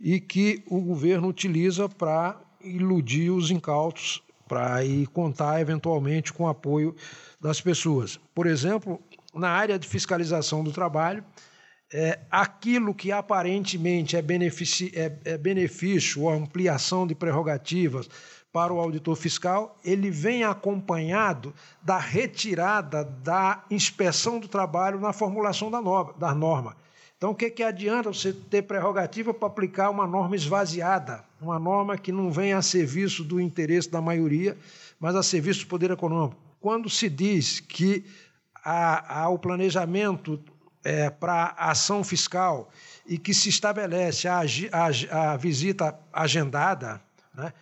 e 0.00 0.20
que 0.20 0.62
o 0.66 0.80
governo 0.80 1.28
utiliza 1.28 1.88
para 1.88 2.40
iludir 2.60 3.30
os 3.30 3.50
incautos, 3.50 4.22
para 4.48 4.84
ir 4.84 5.06
contar 5.08 5.60
eventualmente 5.60 6.32
com 6.32 6.44
o 6.44 6.48
apoio 6.48 6.94
das 7.40 7.60
pessoas. 7.60 8.18
Por 8.34 8.46
exemplo, 8.46 9.00
na 9.34 9.48
área 9.48 9.78
de 9.78 9.86
fiscalização 9.86 10.62
do 10.62 10.72
trabalho, 10.72 11.24
é, 11.92 12.20
aquilo 12.30 12.94
que 12.94 13.12
aparentemente 13.12 14.16
é, 14.16 14.20
é, 14.20 15.18
é 15.24 15.38
benefício 15.38 16.22
ou 16.22 16.30
ampliação 16.30 17.06
de 17.06 17.14
prerrogativas 17.14 18.08
para 18.52 18.72
o 18.72 18.78
auditor 18.78 19.16
fiscal, 19.16 19.78
ele 19.82 20.10
vem 20.10 20.44
acompanhado 20.44 21.54
da 21.80 21.96
retirada 21.96 23.02
da 23.02 23.64
inspeção 23.70 24.38
do 24.38 24.46
trabalho 24.46 25.00
na 25.00 25.12
formulação 25.12 25.70
da 25.70 25.80
norma. 25.80 26.12
Da 26.18 26.34
norma. 26.34 26.76
Então, 27.16 27.30
o 27.30 27.34
que, 27.34 27.48
que 27.48 27.62
adianta 27.62 28.12
você 28.12 28.32
ter 28.32 28.62
prerrogativa 28.62 29.32
para 29.32 29.46
aplicar 29.46 29.90
uma 29.90 30.06
norma 30.06 30.34
esvaziada, 30.34 31.24
uma 31.40 31.58
norma 31.58 31.96
que 31.96 32.10
não 32.10 32.32
vem 32.32 32.52
a 32.52 32.60
serviço 32.60 33.24
do 33.24 33.40
interesse 33.40 33.88
da 33.88 34.00
maioria, 34.00 34.58
mas 34.98 35.14
a 35.14 35.22
serviço 35.22 35.60
do 35.60 35.68
poder 35.68 35.92
econômico? 35.92 36.36
Quando 36.60 36.90
se 36.90 37.08
diz 37.08 37.60
que 37.60 38.04
há, 38.64 39.22
há 39.22 39.28
o 39.28 39.38
planejamento 39.38 40.38
é, 40.84 41.10
para 41.10 41.54
ação 41.56 42.02
fiscal 42.02 42.70
e 43.06 43.16
que 43.16 43.32
se 43.32 43.48
estabelece 43.48 44.26
a, 44.28 44.40
a, 44.72 45.32
a 45.32 45.36
visita 45.36 45.98
agendada, 46.12 47.00
né, 47.34 47.52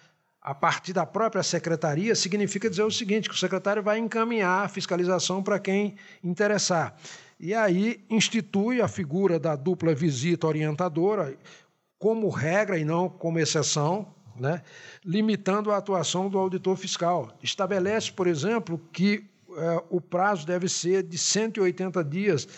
a 0.50 0.54
partir 0.54 0.92
da 0.92 1.06
própria 1.06 1.44
secretaria, 1.44 2.12
significa 2.16 2.68
dizer 2.68 2.82
o 2.82 2.90
seguinte: 2.90 3.28
que 3.28 3.34
o 3.36 3.38
secretário 3.38 3.84
vai 3.84 3.98
encaminhar 3.98 4.64
a 4.64 4.68
fiscalização 4.68 5.44
para 5.44 5.60
quem 5.60 5.94
interessar. 6.24 6.96
E 7.38 7.54
aí 7.54 8.04
institui 8.10 8.80
a 8.80 8.88
figura 8.88 9.38
da 9.38 9.54
dupla 9.54 9.94
visita 9.94 10.48
orientadora 10.48 11.38
como 12.00 12.28
regra 12.28 12.76
e 12.76 12.84
não 12.84 13.08
como 13.08 13.38
exceção, 13.38 14.12
né, 14.34 14.60
limitando 15.04 15.70
a 15.70 15.76
atuação 15.76 16.28
do 16.28 16.36
auditor 16.36 16.76
fiscal. 16.76 17.32
Estabelece, 17.40 18.10
por 18.10 18.26
exemplo, 18.26 18.80
que 18.92 19.24
é, 19.56 19.84
o 19.88 20.00
prazo 20.00 20.44
deve 20.44 20.68
ser 20.68 21.04
de 21.04 21.16
180 21.16 22.02
dias 22.02 22.48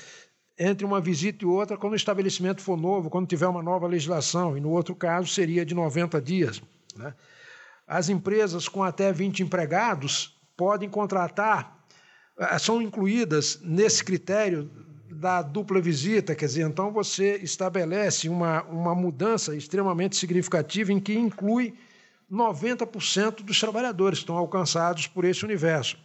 entre 0.58 0.86
uma 0.86 1.00
visita 1.00 1.44
e 1.44 1.46
outra, 1.46 1.76
quando 1.76 1.92
o 1.92 1.96
estabelecimento 1.96 2.62
for 2.62 2.78
novo, 2.78 3.10
quando 3.10 3.26
tiver 3.26 3.48
uma 3.48 3.62
nova 3.62 3.86
legislação, 3.86 4.56
e 4.56 4.60
no 4.62 4.70
outro 4.70 4.94
caso 4.94 5.28
seria 5.28 5.62
de 5.66 5.74
90 5.74 6.22
dias. 6.22 6.62
Né? 6.96 7.12
As 7.92 8.08
empresas 8.08 8.68
com 8.68 8.82
até 8.82 9.12
20 9.12 9.42
empregados 9.42 10.34
podem 10.56 10.88
contratar, 10.88 11.84
eh, 12.38 12.58
são 12.58 12.80
incluídas 12.80 13.60
nesse 13.62 14.02
critério 14.02 14.70
da 15.10 15.42
dupla 15.42 15.78
visita, 15.78 16.34
quer 16.34 16.46
dizer, 16.46 16.66
então 16.66 16.90
você 16.90 17.36
estabelece 17.42 18.30
uma, 18.30 18.62
uma 18.62 18.94
mudança 18.94 19.54
extremamente 19.54 20.16
significativa 20.16 20.90
em 20.90 20.98
que 20.98 21.12
inclui 21.12 21.74
90% 22.32 23.42
dos 23.42 23.60
trabalhadores 23.60 24.20
que 24.20 24.22
estão 24.22 24.38
alcançados 24.38 25.06
por 25.06 25.26
esse 25.26 25.44
universo. 25.44 25.98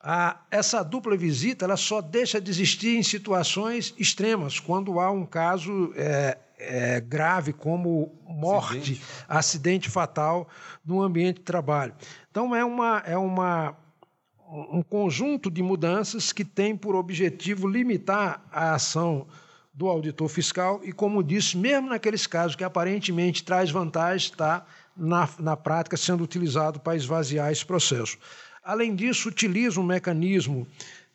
Ah, 0.00 0.40
essa 0.50 0.82
dupla 0.82 1.16
visita 1.16 1.64
ela 1.64 1.76
só 1.76 2.00
deixa 2.00 2.40
de 2.40 2.50
existir 2.50 2.96
em 2.96 3.04
situações 3.04 3.94
extremas, 3.96 4.58
quando 4.58 4.98
há 4.98 5.12
um 5.12 5.24
caso 5.24 5.92
é, 5.94 6.36
é, 6.58 7.00
grave 7.00 7.52
como 7.52 8.12
morte, 8.26 8.92
acidente. 8.92 9.04
acidente 9.28 9.90
fatal 9.90 10.48
no 10.84 11.02
ambiente 11.02 11.36
de 11.36 11.44
trabalho. 11.44 11.94
Então 12.30 12.54
é 12.54 12.64
uma, 12.64 13.02
é 13.06 13.16
uma 13.16 13.76
um 14.48 14.82
conjunto 14.82 15.50
de 15.50 15.62
mudanças 15.62 16.32
que 16.32 16.44
tem 16.44 16.76
por 16.76 16.94
objetivo 16.94 17.66
limitar 17.66 18.44
a 18.52 18.74
ação 18.74 19.26
do 19.74 19.88
auditor 19.88 20.28
fiscal 20.28 20.80
e, 20.84 20.92
como 20.92 21.22
disse, 21.22 21.56
mesmo 21.56 21.90
naqueles 21.90 22.26
casos 22.26 22.56
que 22.56 22.64
aparentemente 22.64 23.44
traz 23.44 23.70
vantagem, 23.70 24.30
está 24.30 24.64
na, 24.96 25.28
na 25.38 25.56
prática 25.56 25.96
sendo 25.96 26.24
utilizado 26.24 26.80
para 26.80 26.96
esvaziar 26.96 27.50
esse 27.50 27.66
processo. 27.66 28.16
Além 28.64 28.94
disso, 28.94 29.28
utiliza 29.28 29.80
um 29.80 29.84
mecanismo 29.84 30.66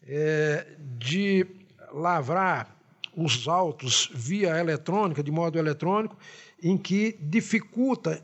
é, 0.08 0.67
de 0.99 1.47
lavrar 1.91 2.75
os 3.15 3.47
autos 3.47 4.10
via 4.13 4.58
eletrônica, 4.58 5.24
de 5.24 5.32
modo 5.32 5.58
eletrônico, 5.58 6.17
em 6.62 6.78
que 6.78 7.17
dificulta 7.21 8.24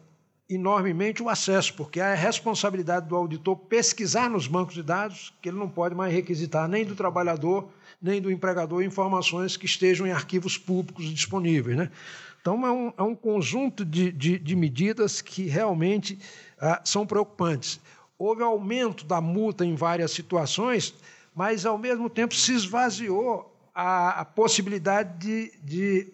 enormemente 0.50 1.22
o 1.22 1.28
acesso, 1.28 1.74
porque 1.74 2.00
é 2.00 2.14
a 2.14 2.16
responsabilidade 2.16 3.08
do 3.08 3.16
auditor 3.16 3.58
pesquisar 3.58 4.30
nos 4.30 4.48
bancos 4.48 4.76
de 4.76 4.84
dados, 4.84 5.34
que 5.42 5.50
ele 5.50 5.58
não 5.58 5.68
pode 5.68 5.94
mais 5.94 6.14
requisitar 6.14 6.68
nem 6.70 6.86
do 6.86 6.96
trabalhador, 6.96 7.68
nem 8.02 8.22
do 8.22 8.32
empregador 8.32 8.82
informações 8.82 9.58
que 9.58 9.66
estejam 9.66 10.08
em 10.08 10.12
arquivos 10.12 10.58
públicos 10.58 11.06
disponíveis. 11.14 11.76
Né? 11.78 11.92
Então, 12.40 12.66
é 12.66 12.72
um, 12.72 12.94
é 12.98 13.04
um 13.04 13.16
conjunto 13.16 13.84
de, 13.84 14.10
de, 14.12 14.40
de, 14.40 14.56
medidas 14.56 15.20
que 15.20 15.48
realmente 15.48 16.18
ah, 16.60 16.82
são 16.86 17.06
preocupantes. 17.06 17.80
Houve 18.18 18.42
aumento 18.42 19.04
da 19.06 19.20
multa 19.20 19.66
em 19.66 19.76
várias 19.76 20.12
situações, 20.12 20.94
mas, 21.36 21.66
ao 21.66 21.78
mesmo 21.78 22.10
tempo, 22.10 22.34
se 22.34 22.54
esvaziou 22.54 23.54
a, 23.80 24.22
a 24.22 24.26
possibilidade 24.26 25.20
de, 25.20 25.54
de 25.64 26.12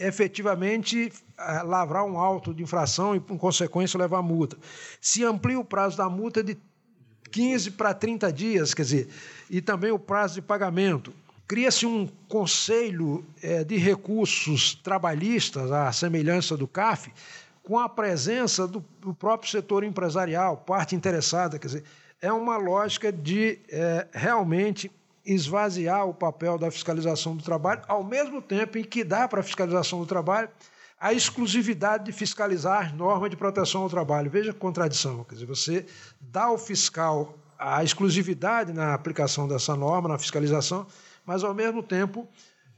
efetivamente 0.00 1.12
lavrar 1.62 2.06
um 2.06 2.16
auto 2.16 2.54
de 2.54 2.62
infração 2.62 3.14
e, 3.14 3.20
por 3.20 3.36
consequência, 3.36 3.98
levar 3.98 4.22
multa. 4.22 4.56
Se 4.98 5.22
amplia 5.22 5.60
o 5.60 5.64
prazo 5.64 5.98
da 5.98 6.08
multa 6.08 6.42
de 6.42 6.56
15 7.30 7.72
para 7.72 7.92
30 7.92 8.32
dias, 8.32 8.72
quer 8.72 8.82
dizer, 8.82 9.08
e 9.50 9.60
também 9.60 9.90
o 9.90 9.98
prazo 9.98 10.36
de 10.36 10.42
pagamento. 10.42 11.12
Cria-se 11.46 11.84
um 11.84 12.08
conselho 12.28 13.22
é, 13.42 13.62
de 13.62 13.76
recursos 13.76 14.74
trabalhistas, 14.74 15.70
à 15.70 15.92
semelhança 15.92 16.56
do 16.56 16.66
CAF, 16.66 17.12
com 17.62 17.78
a 17.78 17.90
presença 17.90 18.66
do, 18.66 18.82
do, 19.02 19.12
próprio 19.12 19.50
setor 19.50 19.84
empresarial, 19.84 20.56
parte 20.56 20.96
interessada. 20.96 21.58
Quer 21.58 21.66
dizer, 21.66 21.84
é 22.22 22.32
uma 22.32 22.56
lógica 22.56 23.12
de 23.12 23.58
é, 23.68 24.06
realmente 24.14 24.90
esvaziar 25.24 26.06
o 26.06 26.14
papel 26.14 26.58
da 26.58 26.70
fiscalização 26.70 27.36
do 27.36 27.42
trabalho, 27.42 27.82
ao 27.86 28.02
mesmo 28.02 28.42
tempo 28.42 28.78
em 28.78 28.84
que 28.84 29.04
dá 29.04 29.28
para 29.28 29.40
a 29.40 29.42
fiscalização 29.42 30.00
do 30.00 30.06
trabalho 30.06 30.48
a 30.98 31.12
exclusividade 31.12 32.04
de 32.04 32.12
fiscalizar 32.12 32.86
as 32.86 32.92
normas 32.92 33.28
de 33.28 33.36
proteção 33.36 33.82
ao 33.82 33.90
trabalho. 33.90 34.30
Veja 34.30 34.52
a 34.52 34.54
contradição, 34.54 35.24
quer 35.24 35.34
dizer, 35.34 35.46
você 35.46 35.86
dá 36.20 36.44
ao 36.44 36.56
fiscal 36.56 37.36
a 37.58 37.82
exclusividade 37.82 38.72
na 38.72 38.94
aplicação 38.94 39.48
dessa 39.48 39.74
norma, 39.74 40.08
na 40.08 40.18
fiscalização, 40.18 40.86
mas, 41.24 41.42
ao 41.42 41.54
mesmo 41.54 41.82
tempo, 41.82 42.28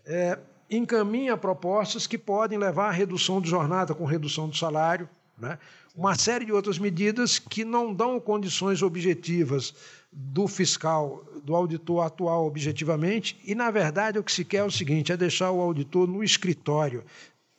é, 0.06 0.38
encaminha 0.70 1.36
propostas 1.36 2.06
que 2.06 2.16
podem 2.16 2.58
levar 2.58 2.88
à 2.88 2.90
redução 2.90 3.40
de 3.40 3.48
jornada 3.48 3.94
com 3.94 4.04
redução 4.04 4.48
do 4.48 4.56
salário, 4.56 5.08
né? 5.38 5.58
uma 5.94 6.14
série 6.16 6.44
de 6.44 6.52
outras 6.52 6.78
medidas 6.78 7.38
que 7.38 7.64
não 7.64 7.94
dão 7.94 8.18
condições 8.18 8.82
objetivas 8.82 9.74
do 10.16 10.46
fiscal, 10.46 11.24
do 11.42 11.56
auditor 11.56 12.06
atual 12.06 12.46
objetivamente, 12.46 13.36
e, 13.44 13.54
na 13.54 13.70
verdade, 13.70 14.18
o 14.18 14.22
que 14.22 14.32
se 14.32 14.44
quer 14.44 14.58
é 14.58 14.64
o 14.64 14.70
seguinte: 14.70 15.10
é 15.10 15.16
deixar 15.16 15.50
o 15.50 15.60
auditor 15.60 16.06
no 16.06 16.22
escritório, 16.22 17.04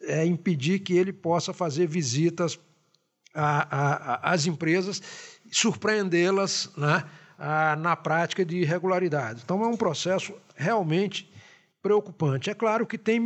é 0.02 0.26
impedir 0.26 0.80
que 0.80 0.96
ele 0.96 1.12
possa 1.12 1.54
fazer 1.54 1.86
visitas 1.88 2.58
às 3.34 4.46
empresas, 4.46 5.02
surpreendê-las 5.52 6.72
né, 6.78 7.04
na 7.80 7.96
prática 7.98 8.46
de 8.46 8.58
irregularidades. 8.60 9.44
Então, 9.44 9.62
é 9.62 9.68
um 9.68 9.76
processo 9.76 10.34
realmente 10.56 11.30
preocupante. 11.82 12.50
É 12.50 12.54
claro 12.54 12.88
que 12.88 12.98
tem 12.98 13.20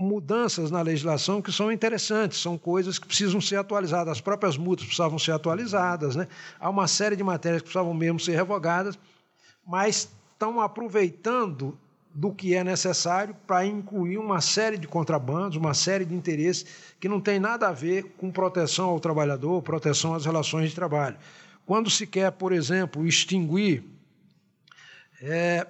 mudanças 0.00 0.70
na 0.70 0.80
legislação 0.80 1.42
que 1.42 1.52
são 1.52 1.70
interessantes, 1.70 2.40
são 2.40 2.56
coisas 2.56 2.98
que 2.98 3.06
precisam 3.06 3.40
ser 3.40 3.56
atualizadas. 3.56 4.12
As 4.12 4.20
próprias 4.20 4.56
multas 4.56 4.86
precisavam 4.86 5.18
ser 5.18 5.32
atualizadas, 5.32 6.16
né? 6.16 6.26
há 6.58 6.70
uma 6.70 6.88
série 6.88 7.14
de 7.14 7.22
matérias 7.22 7.60
que 7.60 7.66
precisavam 7.66 7.92
mesmo 7.92 8.18
ser 8.18 8.34
revogadas, 8.34 8.98
mas 9.66 10.08
estão 10.32 10.60
aproveitando 10.60 11.78
do 12.12 12.32
que 12.32 12.54
é 12.54 12.64
necessário 12.64 13.36
para 13.46 13.64
incluir 13.64 14.18
uma 14.18 14.40
série 14.40 14.76
de 14.76 14.88
contrabandos, 14.88 15.56
uma 15.56 15.74
série 15.74 16.04
de 16.04 16.14
interesses 16.14 16.64
que 16.98 17.08
não 17.08 17.20
tem 17.20 17.38
nada 17.38 17.68
a 17.68 17.72
ver 17.72 18.14
com 18.16 18.30
proteção 18.30 18.88
ao 18.88 18.98
trabalhador, 18.98 19.62
proteção 19.62 20.14
às 20.14 20.24
relações 20.24 20.70
de 20.70 20.74
trabalho. 20.74 21.16
Quando 21.64 21.88
se 21.88 22.06
quer, 22.06 22.32
por 22.32 22.52
exemplo, 22.52 23.06
extinguir 23.06 23.84
é, 25.22 25.66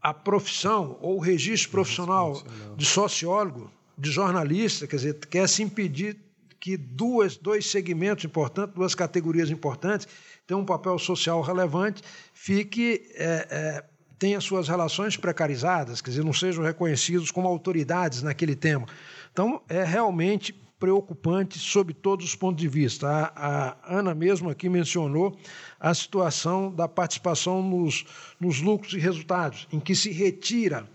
a 0.00 0.14
profissão 0.14 0.98
ou 1.00 1.16
o 1.16 1.20
registro 1.20 1.70
profissional 1.70 2.42
de 2.76 2.84
sociólogo, 2.84 3.70
de 3.98 4.10
jornalista, 4.10 4.86
quer 4.86 4.96
dizer, 4.96 5.14
quer 5.26 5.48
se 5.48 5.62
impedir 5.62 6.18
que 6.60 6.76
duas, 6.76 7.36
dois 7.36 7.66
segmentos 7.66 8.24
importantes, 8.24 8.74
duas 8.74 8.94
categorias 8.94 9.50
importantes, 9.50 10.08
tenham 10.46 10.60
um 10.60 10.64
papel 10.64 10.98
social 10.98 11.40
relevante, 11.40 12.02
fique 12.32 13.02
é, 13.14 13.46
é, 13.50 13.84
tenha 14.18 14.40
suas 14.40 14.68
relações 14.68 15.16
precarizadas, 15.16 16.00
quer 16.00 16.10
dizer, 16.10 16.24
não 16.24 16.32
sejam 16.32 16.64
reconhecidos 16.64 17.30
como 17.30 17.48
autoridades 17.48 18.22
naquele 18.22 18.56
tema. 18.56 18.86
Então, 19.32 19.60
é 19.68 19.84
realmente 19.84 20.54
preocupante 20.78 21.58
sob 21.58 21.94
todos 21.94 22.24
os 22.26 22.34
pontos 22.34 22.60
de 22.60 22.68
vista. 22.68 23.08
A, 23.08 23.26
a, 23.34 23.98
Ana 23.98 24.14
mesmo 24.14 24.50
aqui 24.50 24.68
mencionou 24.68 25.36
a 25.80 25.94
situação 25.94 26.70
da 26.70 26.86
participação 26.86 27.62
nos, 27.62 28.04
nos 28.38 28.60
lucros 28.60 28.92
e 28.92 28.98
resultados, 28.98 29.66
em 29.72 29.80
que 29.80 29.94
se 29.94 30.10
retira 30.10 30.88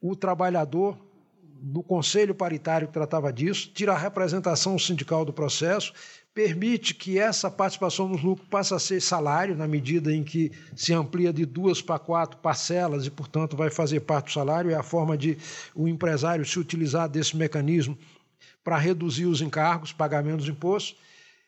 o 0.00 0.14
trabalhador 0.14 0.98
do 1.64 1.82
conselho 1.82 2.34
paritário 2.34 2.88
que 2.88 2.92
tratava 2.92 3.32
disso, 3.32 3.70
tira 3.72 3.92
a 3.92 3.98
representação 3.98 4.78
sindical 4.78 5.24
do 5.24 5.32
processo, 5.32 5.94
permite 6.34 6.94
que 6.94 7.18
essa 7.18 7.50
participação 7.50 8.08
nos 8.08 8.22
lucros 8.22 8.46
passe 8.48 8.74
a 8.74 8.78
ser 8.78 9.00
salário, 9.00 9.56
na 9.56 9.66
medida 9.66 10.12
em 10.12 10.22
que 10.22 10.50
se 10.74 10.92
amplia 10.92 11.32
de 11.32 11.46
duas 11.46 11.80
para 11.80 11.98
quatro 11.98 12.38
parcelas 12.38 13.06
e, 13.06 13.10
portanto, 13.10 13.56
vai 13.56 13.70
fazer 13.70 14.00
parte 14.00 14.26
do 14.26 14.32
salário. 14.32 14.70
É 14.70 14.74
a 14.74 14.82
forma 14.82 15.16
de 15.16 15.38
o 15.74 15.88
empresário 15.88 16.44
se 16.44 16.58
utilizar 16.58 17.08
desse 17.08 17.36
mecanismo 17.36 17.96
para 18.64 18.78
reduzir 18.78 19.26
os 19.26 19.40
encargos, 19.42 19.92
pagamento 19.92 20.38
dos 20.38 20.48
impostos, 20.48 20.96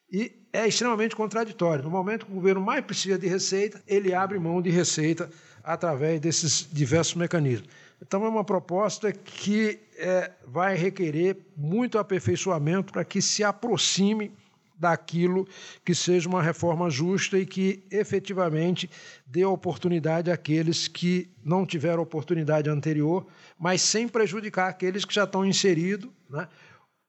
E 0.09 0.33
é 0.53 0.69
extremamente 0.69 1.17
contraditório. 1.17 1.83
No 1.83 1.91
momento 1.91 2.27
que 2.27 2.33
o 2.33 2.35
governo 2.37 2.61
mais 2.61 2.85
precisa 2.85 3.19
de 3.19 3.27
receita, 3.27 3.83
ele 3.89 4.15
abre 4.15 4.39
mão 4.39 4.63
de 4.63 4.71
receita 4.71 5.29
através 5.65 6.21
desses 6.21 6.69
diversos 6.73 7.15
mecanismos. 7.15 7.69
Então, 8.01 8.25
é 8.25 8.29
uma 8.29 8.45
proposta 8.45 9.11
que 9.11 9.81
é, 9.97 10.31
vai 10.47 10.77
requerer 10.77 11.39
muito 11.57 11.99
aperfeiçoamento 11.99 12.93
para 12.93 13.05
que 13.05 13.21
se 13.21 13.43
aproxime 13.43 14.31
daquilo 14.79 15.49
que 15.85 15.95
seja 15.95 16.29
uma 16.29 16.43
reforma 16.43 16.91
justa 16.91 17.39
e 17.39 17.47
que 17.47 17.83
efetivamente 17.91 18.91
dê 19.27 19.45
oportunidade 19.45 20.31
àqueles 20.31 20.87
que 20.87 21.31
não 21.43 21.65
tiveram 21.65 22.03
oportunidade 22.03 22.69
anterior, 22.69 23.27
mas 23.59 23.81
sem 23.81 24.07
prejudicar 24.07 24.69
aqueles 24.69 25.05
que 25.05 25.15
já 25.15 25.25
estão 25.25 25.47
inseridos, 25.47 26.11
né? 26.29 26.47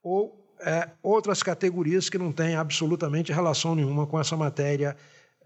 Ou 0.02 0.38
é, 0.60 0.88
outras 1.02 1.42
categorias 1.42 2.08
que 2.08 2.18
não 2.18 2.32
têm 2.32 2.56
absolutamente 2.56 3.32
relação 3.32 3.74
nenhuma 3.74 4.06
com 4.06 4.18
essa 4.18 4.36
matéria 4.36 4.96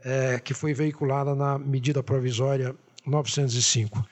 é, 0.05 0.39
que 0.39 0.55
foi 0.55 0.73
veiculada 0.75 1.35
na 1.35 1.59
medida 1.59 2.03
provisória 2.03 2.75
905. 3.07 4.05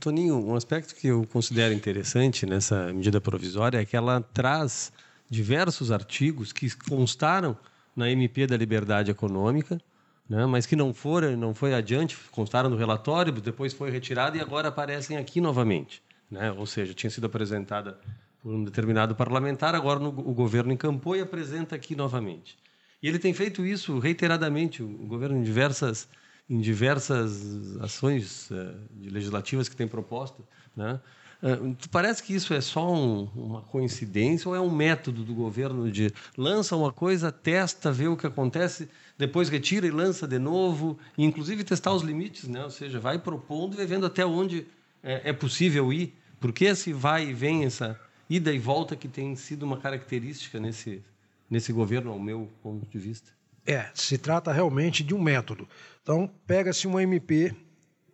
Toninho, 0.00 0.44
um 0.44 0.54
aspecto 0.54 0.94
que 0.94 1.08
eu 1.08 1.26
considero 1.26 1.74
interessante 1.74 2.46
nessa 2.46 2.92
medida 2.92 3.20
provisória 3.20 3.78
é 3.78 3.84
que 3.84 3.96
ela 3.96 4.22
traz 4.32 4.92
diversos 5.28 5.90
artigos 5.90 6.52
que 6.52 6.74
constaram 6.88 7.56
na 7.94 8.10
MP 8.10 8.46
da 8.46 8.56
Liberdade 8.56 9.10
Econômica, 9.10 9.80
né, 10.28 10.46
mas 10.46 10.66
que 10.66 10.74
não 10.74 10.94
foram, 10.94 11.36
não 11.36 11.54
foi 11.54 11.74
adiante, 11.74 12.16
constaram 12.30 12.70
no 12.70 12.76
relatório, 12.76 13.32
depois 13.32 13.72
foi 13.72 13.90
retirado 13.90 14.36
e 14.36 14.40
agora 14.40 14.68
aparecem 14.68 15.16
aqui 15.16 15.40
novamente, 15.40 16.02
né? 16.30 16.50
Ou 16.52 16.66
seja, 16.66 16.92
tinha 16.92 17.10
sido 17.10 17.26
apresentada 17.26 17.98
um 18.46 18.64
determinado 18.64 19.14
parlamentar, 19.14 19.74
agora 19.74 19.98
no, 19.98 20.08
o 20.08 20.32
governo 20.32 20.72
encampou 20.72 21.16
e 21.16 21.20
apresenta 21.20 21.74
aqui 21.74 21.96
novamente. 21.96 22.56
E 23.02 23.08
ele 23.08 23.18
tem 23.18 23.34
feito 23.34 23.66
isso 23.66 23.98
reiteradamente, 23.98 24.82
o 24.82 25.06
governo 25.06 25.36
em 25.36 25.42
diversas 25.42 26.08
em 26.48 26.60
diversas 26.60 27.76
ações 27.80 28.50
uh, 28.52 28.72
legislativas 29.00 29.68
que 29.68 29.74
tem 29.74 29.88
proposto, 29.88 30.46
né? 30.76 31.00
Uh, 31.42 31.76
parece 31.90 32.22
que 32.22 32.34
isso 32.34 32.54
é 32.54 32.60
só 32.60 32.90
um, 32.90 33.24
uma 33.34 33.62
coincidência 33.62 34.48
ou 34.48 34.54
é 34.54 34.60
um 34.60 34.70
método 34.70 35.22
do 35.22 35.34
governo 35.34 35.90
de 35.90 36.10
lança 36.36 36.74
uma 36.74 36.92
coisa, 36.92 37.30
testa, 37.30 37.92
vê 37.92 38.06
o 38.06 38.16
que 38.16 38.26
acontece, 38.26 38.88
depois 39.18 39.48
retira 39.48 39.86
e 39.86 39.90
lança 39.90 40.26
de 40.26 40.38
novo, 40.38 40.96
e 41.18 41.24
inclusive 41.24 41.62
testar 41.62 41.92
os 41.92 42.02
limites, 42.02 42.48
né? 42.48 42.62
ou 42.62 42.70
seja, 42.70 42.98
vai 42.98 43.18
propondo 43.18 43.80
e 43.80 43.84
vendo 43.84 44.06
até 44.06 44.24
onde 44.24 44.66
é, 45.02 45.30
é 45.30 45.32
possível 45.32 45.92
ir, 45.92 46.14
porque 46.40 46.64
esse 46.64 46.92
vai 46.92 47.28
e 47.28 47.34
vem, 47.34 47.64
essa 47.64 48.00
ida 48.28 48.52
e 48.52 48.58
volta 48.58 48.96
que 48.96 49.08
tem 49.08 49.34
sido 49.36 49.64
uma 49.64 49.78
característica 49.78 50.58
nesse, 50.58 51.02
nesse 51.48 51.72
governo, 51.72 52.12
ao 52.12 52.18
meu 52.18 52.50
ponto 52.62 52.86
de 52.86 52.98
vista. 52.98 53.30
É, 53.66 53.90
se 53.94 54.16
trata 54.16 54.52
realmente 54.52 55.02
de 55.02 55.14
um 55.14 55.20
método. 55.20 55.68
Então, 56.02 56.30
pega-se 56.46 56.86
uma 56.86 57.02
MP 57.02 57.54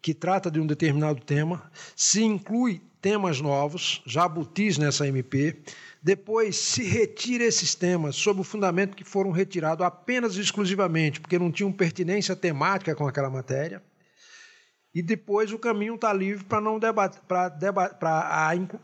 que 0.00 0.14
trata 0.14 0.50
de 0.50 0.58
um 0.58 0.66
determinado 0.66 1.20
tema, 1.20 1.70
se 1.94 2.24
inclui 2.24 2.82
temas 3.00 3.40
novos, 3.40 4.02
jabutis 4.06 4.78
nessa 4.78 5.06
MP, 5.06 5.56
depois 6.02 6.56
se 6.56 6.82
retira 6.82 7.44
esses 7.44 7.74
temas 7.74 8.16
sob 8.16 8.40
o 8.40 8.44
fundamento 8.44 8.96
que 8.96 9.04
foram 9.04 9.30
retirados 9.30 9.84
apenas 9.84 10.36
e 10.36 10.40
exclusivamente 10.40 11.20
porque 11.20 11.38
não 11.38 11.52
tinham 11.52 11.70
pertinência 11.70 12.34
temática 12.34 12.94
com 12.94 13.06
aquela 13.06 13.30
matéria, 13.30 13.82
e 14.94 15.00
depois 15.00 15.52
o 15.52 15.58
caminho 15.58 15.94
está 15.94 16.12
livre 16.12 16.44
para 16.44 16.60
não 16.60 16.78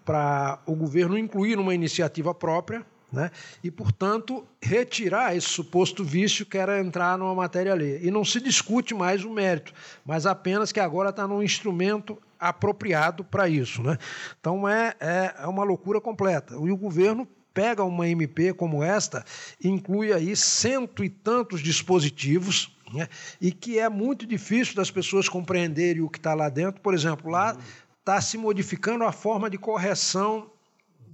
para 0.05 0.59
o 0.67 0.75
governo 0.75 1.19
incluir 1.19 1.57
numa 1.57 1.75
iniciativa 1.75 2.35
própria 2.35 2.85
né? 3.13 3.31
e, 3.65 3.71
portanto, 3.71 4.47
retirar 4.61 5.35
esse 5.35 5.49
suposto 5.49 6.05
vício 6.05 6.45
que 6.45 6.59
era 6.59 6.81
entrar 6.81 7.17
numa 7.19 7.35
matéria 7.35 7.75
lei. 7.75 8.01
E 8.03 8.11
não 8.11 8.25
se 8.25 8.41
discute 8.41 8.95
mais 8.95 9.25
o 9.25 9.31
mérito, 9.31 9.73
mas 10.05 10.27
apenas 10.27 10.73
que 10.73 10.81
agora 10.81 11.11
está 11.11 11.27
num 11.27 11.43
instrumento 11.43 12.19
apropriado 12.39 13.25
para 13.25 13.49
isso. 13.49 13.83
Né? 13.83 13.99
Então 14.41 14.69
é, 14.69 14.95
é, 15.01 15.35
é 15.41 15.47
uma 15.47 15.65
loucura 15.65 16.01
completa. 16.01 16.55
E 16.55 16.71
o 16.71 16.77
governo 16.77 17.27
pega 17.53 17.83
uma 17.83 18.07
MP 18.07 18.53
como 18.53 18.85
esta, 18.85 19.25
inclui 19.65 20.13
aí 20.13 20.37
cento 20.37 21.03
e 21.03 21.09
tantos 21.09 21.61
dispositivos, 21.61 22.78
né? 22.93 23.09
e 23.41 23.53
que 23.53 23.79
é 23.79 23.89
muito 23.89 24.27
difícil 24.27 24.75
das 24.75 24.91
pessoas 24.91 25.29
compreenderem 25.29 26.03
o 26.03 26.09
que 26.09 26.19
está 26.19 26.35
lá 26.35 26.49
dentro. 26.49 26.81
Por 26.81 26.95
exemplo, 26.95 27.31
lá 27.31 27.57
está 27.99 28.21
se 28.21 28.39
modificando 28.39 29.05
a 29.05 29.13
forma 29.13 29.51
de 29.51 29.59
correção 29.59 30.51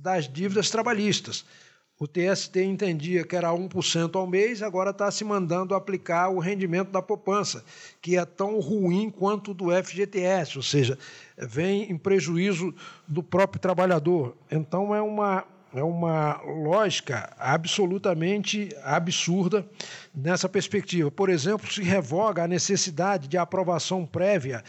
das 0.00 0.28
dívidas 0.28 0.70
trabalhistas. 0.70 1.44
O 1.98 2.08
TST 2.08 2.60
entendia 2.60 3.24
que 3.24 3.36
era 3.36 3.50
1% 3.50 4.16
ao 4.16 4.26
mês, 4.26 4.62
agora 4.62 4.90
está 4.90 5.10
se 5.12 5.24
mandando 5.24 5.76
aplicar 5.76 6.28
o 6.28 6.40
rendimento 6.40 6.90
da 6.90 7.00
poupança, 7.00 7.64
que 8.02 8.16
é 8.16 8.24
tão 8.24 8.58
ruim 8.58 9.10
quanto 9.10 9.52
o 9.52 9.54
do 9.54 9.66
FGTS, 9.70 10.56
ou 10.56 10.62
seja, 10.62 10.98
vem 11.38 11.90
em 11.90 11.96
prejuízo 11.96 12.74
do 13.06 13.22
próprio 13.22 13.60
trabalhador. 13.60 14.36
Então 14.50 14.92
é 14.92 15.00
uma, 15.00 15.44
é 15.74 15.82
uma 15.82 16.40
lógica 16.42 17.34
absolutamente 17.38 18.68
absurda 18.82 19.66
nessa 20.14 20.48
perspectiva. 20.48 21.10
Por 21.10 21.28
exemplo, 21.28 21.70
se 21.70 21.82
revoga 21.82 22.44
a 22.44 22.48
necessidade 22.48 23.28
de 23.28 23.36
aprovação 23.36 24.06
prévia 24.06 24.62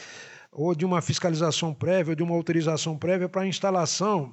ou 0.51 0.73
de 0.73 0.85
uma 0.85 1.01
fiscalização 1.01 1.73
prévia, 1.73 2.11
ou 2.11 2.15
de 2.15 2.23
uma 2.23 2.33
autorização 2.33 2.97
prévia 2.97 3.27
para 3.27 3.41
a 3.41 3.47
instalação. 3.47 4.31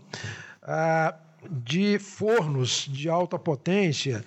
Ah, 0.62 1.14
de 1.50 1.98
fornos 1.98 2.88
de 2.88 3.08
alta 3.08 3.36
potência, 3.36 4.24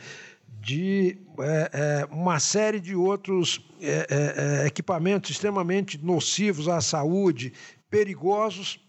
de 0.59 1.17
é, 1.39 1.69
é, 1.73 2.07
uma 2.11 2.39
série 2.39 2.79
de 2.79 2.95
outros 2.95 3.61
é, 3.81 4.65
equipamentos 4.65 5.29
extremamente 5.29 5.97
nocivos 6.03 6.67
à 6.67 6.81
saúde, 6.81 7.53
perigosos, 7.89 8.79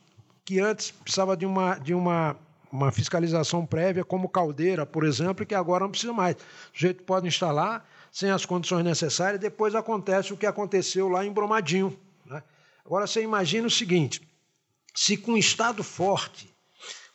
que 0.44 0.58
antes 0.58 0.90
precisava 0.90 1.36
de 1.36 1.44
uma, 1.44 1.76
de 1.76 1.92
uma, 1.92 2.36
uma 2.70 2.90
fiscalização 2.90 3.64
prévia, 3.64 4.04
como 4.04 4.28
caldeira, 4.28 4.84
por 4.84 5.04
exemplo, 5.04 5.46
que 5.46 5.54
agora 5.54 5.84
não 5.84 5.90
precisa 5.90 6.12
mais. 6.12 6.36
O 6.36 6.38
sujeito 6.72 7.02
pode 7.04 7.26
instalar 7.26 7.86
sem 8.10 8.30
as 8.30 8.46
condições 8.46 8.84
necessárias, 8.84 9.40
depois 9.40 9.74
acontece 9.74 10.32
o 10.32 10.36
que 10.36 10.46
aconteceu 10.46 11.08
lá 11.08 11.24
em 11.24 11.32
Bromadinho. 11.32 11.98
Né? 12.24 12.42
Agora 12.84 13.06
você 13.06 13.22
imagina 13.22 13.66
o 13.66 13.70
seguinte: 13.70 14.26
se 14.94 15.16
com 15.16 15.32
um 15.32 15.36
Estado 15.36 15.82
forte, 15.82 16.52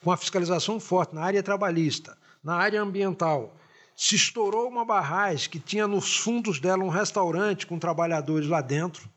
com 0.04 0.12
a 0.12 0.18
fiscalização 0.18 0.80
forte 0.80 1.16
na 1.16 1.22
área 1.22 1.44
trabalhista, 1.44 2.18
na 2.44 2.56
área 2.56 2.82
ambiental, 2.82 3.56
se 3.96 4.16
estourou 4.16 4.68
uma 4.68 4.86
barragem 4.86 5.50
que 5.50 5.60
tinha 5.60 5.88
nos 5.88 6.18
fundos 6.18 6.60
dela 6.60 6.84
um 6.84 6.90
restaurante 6.90 7.68
com 7.68 7.78
trabalhadores 7.78 8.48
lá 8.48 8.62
dentro, 8.62 9.10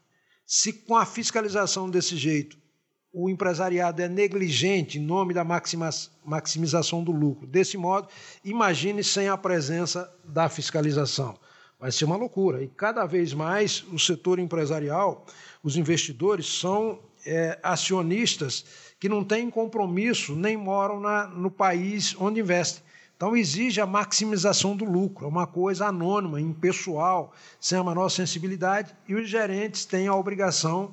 se 0.46 0.72
com 0.72 0.96
a 0.96 1.06
fiscalização 1.06 1.88
desse 1.88 2.16
jeito 2.16 2.58
o 3.14 3.30
empresariado 3.30 4.02
é 4.02 4.08
negligente 4.08 4.98
em 4.98 5.00
nome 5.00 5.32
da 5.32 5.44
maximização 5.44 7.04
do 7.04 7.12
lucro, 7.12 7.46
desse 7.46 7.78
modo, 7.78 8.08
imagine 8.44 9.04
sem 9.04 9.28
a 9.28 9.36
presença 9.36 10.12
da 10.24 10.48
fiscalização. 10.48 11.38
Vai 11.78 11.92
ser 11.92 12.06
uma 12.06 12.16
loucura. 12.16 12.62
E 12.62 12.68
cada 12.68 13.06
vez 13.06 13.32
mais 13.32 13.84
o 13.92 13.98
setor 14.00 14.40
empresarial, 14.40 15.24
os 15.62 15.76
investidores 15.76 16.58
são 16.58 16.98
é, 17.24 17.56
acionistas 17.62 18.64
que 18.98 19.08
não 19.08 19.22
têm 19.22 19.48
compromisso 19.48 20.34
nem 20.34 20.56
moram 20.56 20.98
na, 20.98 21.28
no 21.28 21.50
país 21.50 22.16
onde 22.18 22.40
investem. 22.40 22.82
Então, 23.16 23.36
exige 23.36 23.80
a 23.80 23.86
maximização 23.86 24.76
do 24.76 24.84
lucro, 24.84 25.24
é 25.24 25.28
uma 25.28 25.46
coisa 25.46 25.86
anônima, 25.86 26.40
impessoal, 26.40 27.32
sem 27.60 27.78
a 27.78 27.84
menor 27.84 28.08
sensibilidade, 28.08 28.92
e 29.06 29.14
os 29.14 29.28
gerentes 29.28 29.84
têm 29.84 30.08
a 30.08 30.14
obrigação 30.14 30.92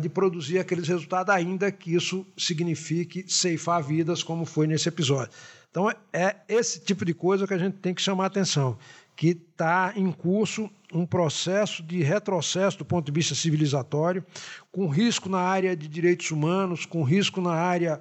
de 0.00 0.08
produzir 0.08 0.58
aqueles 0.58 0.88
resultados, 0.88 1.34
ainda 1.34 1.70
que 1.70 1.94
isso 1.94 2.26
signifique 2.36 3.24
ceifar 3.28 3.82
vidas, 3.82 4.22
como 4.22 4.44
foi 4.44 4.66
nesse 4.66 4.88
episódio. 4.88 5.32
Então, 5.70 5.88
é 6.12 6.36
esse 6.48 6.80
tipo 6.80 7.04
de 7.04 7.14
coisa 7.14 7.46
que 7.46 7.54
a 7.54 7.58
gente 7.58 7.76
tem 7.76 7.94
que 7.94 8.02
chamar 8.02 8.26
atenção, 8.26 8.76
que 9.14 9.28
está 9.28 9.92
em 9.94 10.10
curso 10.10 10.68
um 10.92 11.04
processo 11.04 11.82
de 11.82 12.02
retrocesso 12.02 12.78
do 12.78 12.84
ponto 12.84 13.06
de 13.06 13.12
vista 13.12 13.34
civilizatório, 13.34 14.24
com 14.72 14.88
risco 14.88 15.28
na 15.28 15.40
área 15.40 15.76
de 15.76 15.86
direitos 15.86 16.30
humanos, 16.30 16.86
com 16.86 17.02
risco 17.02 17.40
na 17.40 17.52
área 17.52 18.00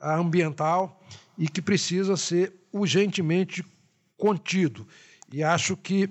ah, 0.00 0.16
ambiental 0.16 1.02
e 1.36 1.48
que 1.48 1.60
precisa 1.60 2.16
ser 2.16 2.52
urgentemente 2.72 3.64
contido. 4.16 4.86
E 5.32 5.42
acho 5.42 5.76
que 5.76 6.08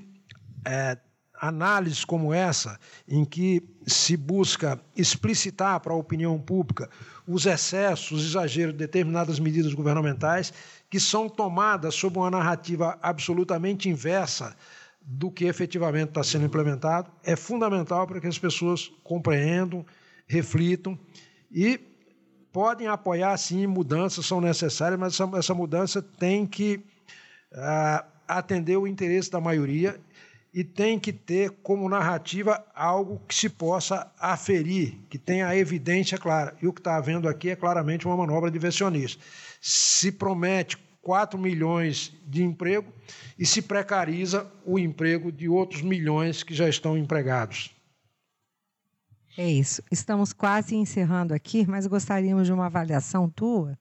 é, 0.65 0.97
análises 1.39 2.03
como 2.03 2.33
essa, 2.33 2.79
em 3.07 3.23
que 3.23 3.63
se 3.87 4.17
busca 4.17 4.79
explicitar 4.95 5.79
para 5.79 5.93
a 5.93 5.97
opinião 5.97 6.39
pública 6.39 6.89
os 7.27 7.45
excessos, 7.45 8.11
os 8.19 8.25
exageros 8.25 8.73
de 8.73 8.79
determinadas 8.79 9.39
medidas 9.39 9.73
governamentais, 9.73 10.51
que 10.89 10.99
são 10.99 11.29
tomadas 11.29 11.95
sob 11.95 12.17
uma 12.17 12.31
narrativa 12.31 12.97
absolutamente 13.01 13.87
inversa 13.87 14.55
do 15.01 15.31
que 15.31 15.45
efetivamente 15.45 16.09
está 16.09 16.23
sendo 16.23 16.45
implementado, 16.45 17.09
é 17.23 17.35
fundamental 17.35 18.05
para 18.05 18.19
que 18.19 18.27
as 18.27 18.37
pessoas 18.37 18.91
compreendam, 19.03 19.85
reflitam 20.27 20.97
e 21.51 21.79
podem 22.51 22.87
apoiar, 22.87 23.35
sim, 23.37 23.65
mudanças 23.65 24.25
são 24.25 24.41
necessárias, 24.41 24.99
mas 24.99 25.13
essa, 25.13 25.37
essa 25.37 25.53
mudança 25.53 26.01
tem 26.01 26.45
que 26.45 26.83
ah, 27.53 28.05
atender 28.27 28.77
o 28.77 28.87
interesse 28.87 29.31
da 29.31 29.39
maioria 29.39 29.99
e 30.53 30.63
tem 30.63 30.99
que 30.99 31.13
ter 31.13 31.51
como 31.61 31.87
narrativa 31.87 32.65
algo 32.73 33.21
que 33.27 33.35
se 33.35 33.49
possa 33.49 34.11
aferir, 34.19 34.97
que 35.09 35.17
tenha 35.17 35.47
a 35.47 35.55
evidência 35.55 36.17
clara. 36.17 36.55
E 36.61 36.67
o 36.67 36.73
que 36.73 36.79
está 36.79 36.95
havendo 36.95 37.29
aqui 37.29 37.49
é 37.49 37.55
claramente 37.55 38.07
uma 38.07 38.17
manobra 38.17 38.49
diversionista. 38.49 39.23
Se 39.61 40.11
promete 40.11 40.77
4 41.01 41.39
milhões 41.39 42.13
de 42.25 42.43
emprego 42.43 42.91
e 43.37 43.45
se 43.45 43.61
precariza 43.61 44.51
o 44.65 44.77
emprego 44.77 45.31
de 45.31 45.47
outros 45.47 45.81
milhões 45.81 46.43
que 46.43 46.53
já 46.53 46.67
estão 46.67 46.97
empregados. 46.97 47.75
É 49.37 49.49
isso. 49.49 49.81
Estamos 49.91 50.33
quase 50.33 50.75
encerrando 50.75 51.33
aqui, 51.33 51.65
mas 51.65 51.87
gostaríamos 51.87 52.47
de 52.47 52.53
uma 52.53 52.65
avaliação 52.65 53.29
tua 53.29 53.77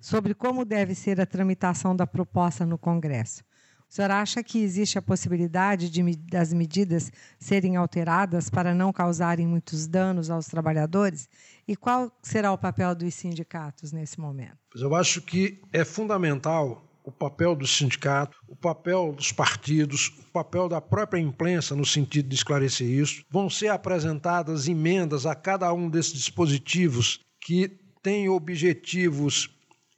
sobre 0.00 0.34
como 0.34 0.64
deve 0.64 0.94
ser 0.94 1.20
a 1.20 1.26
tramitação 1.26 1.94
da 1.94 2.06
proposta 2.06 2.66
no 2.66 2.78
Congresso. 2.78 3.44
O 3.90 3.92
senhor 3.92 4.12
acha 4.12 4.40
que 4.40 4.62
existe 4.62 4.96
a 4.98 5.02
possibilidade 5.02 5.90
de, 5.90 6.16
das 6.16 6.52
medidas 6.52 7.10
serem 7.40 7.74
alteradas 7.74 8.48
para 8.48 8.72
não 8.72 8.92
causarem 8.92 9.48
muitos 9.48 9.88
danos 9.88 10.30
aos 10.30 10.46
trabalhadores? 10.46 11.28
E 11.66 11.74
qual 11.74 12.12
será 12.22 12.52
o 12.52 12.58
papel 12.58 12.94
dos 12.94 13.12
sindicatos 13.14 13.90
nesse 13.90 14.20
momento? 14.20 14.56
Eu 14.76 14.94
acho 14.94 15.20
que 15.20 15.60
é 15.72 15.84
fundamental 15.84 16.86
o 17.02 17.10
papel 17.10 17.56
do 17.56 17.66
sindicato, 17.66 18.38
o 18.46 18.54
papel 18.54 19.12
dos 19.12 19.32
partidos, 19.32 20.12
o 20.20 20.30
papel 20.32 20.68
da 20.68 20.80
própria 20.80 21.18
imprensa 21.18 21.74
no 21.74 21.84
sentido 21.84 22.28
de 22.28 22.36
esclarecer 22.36 22.86
isso. 22.86 23.24
Vão 23.28 23.50
ser 23.50 23.68
apresentadas 23.68 24.68
emendas 24.68 25.26
a 25.26 25.34
cada 25.34 25.72
um 25.72 25.90
desses 25.90 26.12
dispositivos 26.12 27.18
que 27.40 27.76
têm 28.00 28.28
objetivos 28.28 29.50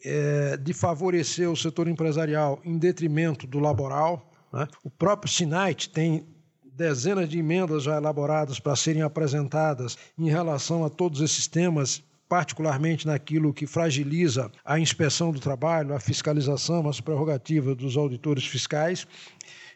é, 0.05 0.57
de 0.57 0.73
favorecer 0.73 1.51
o 1.51 1.57
setor 1.57 1.88
empresarial 1.88 2.61
em 2.65 2.79
detrimento 2.79 3.47
do 3.47 3.59
laboral. 3.59 4.31
Né? 4.53 4.67
O 4.83 4.91
próprio 4.91 5.33
SINAIT 5.33 5.91
tem 5.91 6.27
dezenas 6.75 7.29
de 7.29 7.38
emendas 7.38 7.85
já 7.85 7.97
elaboradas 7.97 8.59
para 8.59 8.75
serem 8.75 9.03
apresentadas 9.03 9.97
em 10.19 10.29
relação 10.29 10.85
a 10.85 10.91
todos 10.91 11.21
esses 11.21 11.47
temas 11.47 12.03
particularmente 12.33 13.07
naquilo 13.07 13.53
que 13.53 13.67
fragiliza 13.67 14.51
a 14.65 14.79
inspeção 14.79 15.33
do 15.33 15.38
trabalho, 15.38 15.95
a 15.95 16.01
fiscalização, 16.01 16.88
as 16.88 16.99
prerrogativas 16.99 17.77
dos 17.77 17.95
auditores 17.95 18.47
fiscais. 18.47 19.07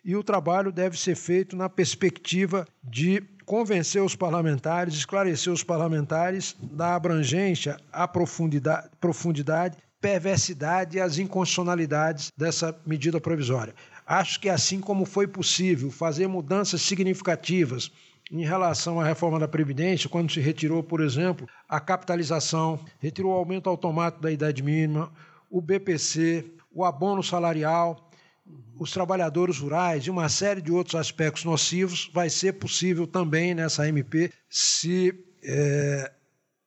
E 0.02 0.16
o 0.16 0.24
trabalho 0.24 0.72
deve 0.72 0.98
ser 0.98 1.16
feito 1.16 1.54
na 1.54 1.68
perspectiva 1.68 2.66
de 2.82 3.22
convencer 3.44 4.02
os 4.02 4.16
parlamentares, 4.16 4.94
esclarecer 4.94 5.52
os 5.52 5.62
parlamentares 5.62 6.56
da 6.62 6.94
abrangência, 6.94 7.76
a 7.92 8.08
profundidade, 8.08 8.88
profundidade 8.98 9.76
perversidade 10.06 10.98
e 10.98 11.00
as 11.00 11.18
inconstitucionalidades 11.18 12.30
dessa 12.36 12.78
medida 12.86 13.20
provisória. 13.20 13.74
Acho 14.06 14.38
que 14.38 14.48
assim 14.48 14.80
como 14.80 15.04
foi 15.04 15.26
possível 15.26 15.90
fazer 15.90 16.28
mudanças 16.28 16.80
significativas 16.80 17.90
em 18.30 18.44
relação 18.44 19.00
à 19.00 19.04
reforma 19.04 19.40
da 19.40 19.48
Previdência, 19.48 20.08
quando 20.08 20.30
se 20.30 20.38
retirou, 20.38 20.80
por 20.80 21.00
exemplo, 21.00 21.48
a 21.68 21.80
capitalização, 21.80 22.78
retirou 23.00 23.32
o 23.32 23.36
aumento 23.36 23.68
automático 23.68 24.22
da 24.22 24.30
idade 24.30 24.62
mínima, 24.62 25.12
o 25.50 25.60
BPC, 25.60 26.52
o 26.72 26.84
abono 26.84 27.20
salarial, 27.20 28.08
os 28.78 28.92
trabalhadores 28.92 29.58
rurais 29.58 30.04
e 30.04 30.10
uma 30.10 30.28
série 30.28 30.62
de 30.62 30.70
outros 30.70 30.94
aspectos 30.94 31.44
nocivos, 31.44 32.08
vai 32.14 32.30
ser 32.30 32.52
possível 32.52 33.08
também 33.08 33.56
nessa 33.56 33.88
MP 33.88 34.30
se 34.48 35.12
é, 35.42 36.12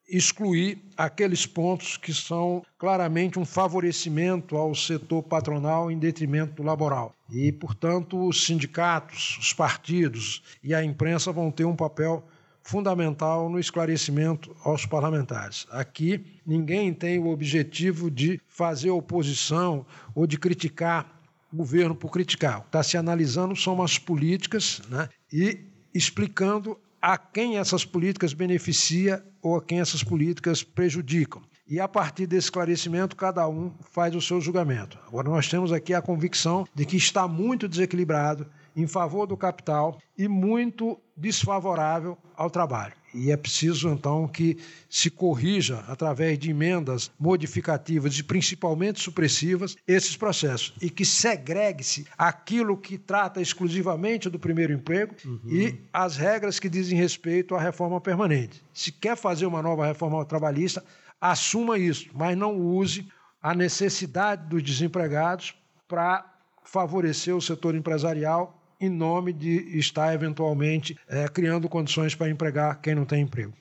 excluir 0.09 0.79
aqueles 0.97 1.45
pontos 1.45 1.97
que 1.97 2.13
são 2.13 2.63
claramente 2.77 3.39
um 3.39 3.45
favorecimento 3.45 4.57
ao 4.57 4.73
setor 4.73 5.23
patronal 5.23 5.91
em 5.91 5.97
detrimento 5.97 6.55
do 6.55 6.63
laboral. 6.63 7.13
E, 7.29 7.51
portanto, 7.51 8.27
os 8.27 8.45
sindicatos, 8.45 9.37
os 9.39 9.53
partidos 9.53 10.41
e 10.63 10.73
a 10.73 10.83
imprensa 10.83 11.31
vão 11.31 11.51
ter 11.51 11.65
um 11.65 11.75
papel 11.75 12.23
fundamental 12.63 13.49
no 13.49 13.59
esclarecimento 13.59 14.55
aos 14.63 14.85
parlamentares. 14.85 15.65
Aqui, 15.71 16.23
ninguém 16.45 16.93
tem 16.93 17.19
o 17.19 17.29
objetivo 17.29 18.11
de 18.11 18.39
fazer 18.47 18.91
oposição 18.91 19.85
ou 20.13 20.27
de 20.27 20.37
criticar 20.37 21.19
o 21.51 21.57
governo 21.57 21.95
por 21.95 22.11
criticar. 22.11 22.59
O 22.59 22.61
que 22.61 22.67
está 22.67 22.83
se 22.83 22.97
analisando 22.97 23.55
são 23.55 23.81
as 23.81 23.97
políticas 23.97 24.81
né, 24.89 25.09
e 25.33 25.59
explicando 25.93 26.77
a 27.01 27.17
quem 27.17 27.57
essas 27.57 27.85
políticas 27.85 28.33
beneficia 28.33 29.23
ou 29.41 29.55
a 29.55 29.61
quem 29.61 29.79
essas 29.79 30.03
políticas 30.03 30.63
prejudicam. 30.63 31.41
E 31.67 31.79
a 31.79 31.87
partir 31.87 32.25
desse 32.25 32.47
esclarecimento, 32.47 33.15
cada 33.15 33.47
um 33.47 33.71
faz 33.91 34.15
o 34.15 34.21
seu 34.21 34.41
julgamento. 34.41 34.97
Agora, 35.07 35.29
nós 35.29 35.47
temos 35.47 35.71
aqui 35.71 35.93
a 35.93 36.01
convicção 36.01 36.67
de 36.73 36.83
que 36.83 36.97
está 36.97 37.27
muito 37.27 37.67
desequilibrado 37.67 38.47
em 38.79 38.87
favor 38.87 39.27
do 39.27 39.35
capital 39.35 39.97
e 40.17 40.27
muito 40.27 40.99
desfavorável 41.15 42.17
ao 42.35 42.49
trabalho. 42.49 42.93
E 43.13 43.31
é 43.31 43.37
preciso, 43.37 43.89
então, 43.89 44.27
que 44.27 44.57
se 44.87 45.09
corrija, 45.09 45.83
através 45.87 46.37
de 46.37 46.51
emendas 46.51 47.11
modificativas 47.19 48.17
e 48.17 48.23
principalmente 48.23 49.01
supressivas, 49.01 49.75
esses 49.87 50.15
processos. 50.15 50.73
E 50.79 50.89
que 50.89 51.03
segregue-se 51.03 52.05
aquilo 52.17 52.77
que 52.77 52.97
trata 52.97 53.41
exclusivamente 53.41 54.29
do 54.29 54.39
primeiro 54.39 54.73
emprego 54.73 55.15
uhum. 55.25 55.39
e 55.45 55.81
as 55.91 56.17
regras 56.17 56.59
que 56.59 56.69
dizem 56.69 56.97
respeito 56.97 57.55
à 57.55 57.59
reforma 57.59 57.99
permanente. 57.99 58.63
Se 58.73 58.91
quer 58.91 59.17
fazer 59.17 59.47
uma 59.47 59.61
nova 59.61 59.85
reforma 59.85 60.23
trabalhista, 60.23 60.83
assuma 61.19 61.77
isso, 61.77 62.09
mas 62.13 62.37
não 62.37 62.55
use 62.55 63.07
a 63.41 63.53
necessidade 63.53 64.47
dos 64.47 64.61
desempregados 64.61 65.55
para 65.87 66.25
favorecer 66.63 67.35
o 67.35 67.41
setor 67.41 67.73
empresarial 67.73 68.58
em 68.79 68.89
nome 68.89 69.33
de 69.33 69.77
estar 69.77 70.13
eventualmente 70.13 70.97
é, 71.07 71.27
criando 71.27 71.67
condições 71.67 72.15
para 72.15 72.29
empregar 72.29 72.79
quem 72.81 72.95
não 72.95 73.05
tem 73.05 73.21
emprego. 73.21 73.53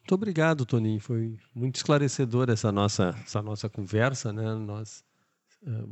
Muito 0.00 0.14
obrigado, 0.14 0.66
Toninho. 0.66 1.00
Foi 1.00 1.38
muito 1.54 1.76
esclarecedora 1.76 2.52
essa 2.52 2.70
nossa, 2.70 3.14
essa 3.24 3.40
nossa 3.40 3.70
conversa. 3.70 4.32
Né? 4.32 4.54
Nós 4.54 5.02
uh, 5.62 5.88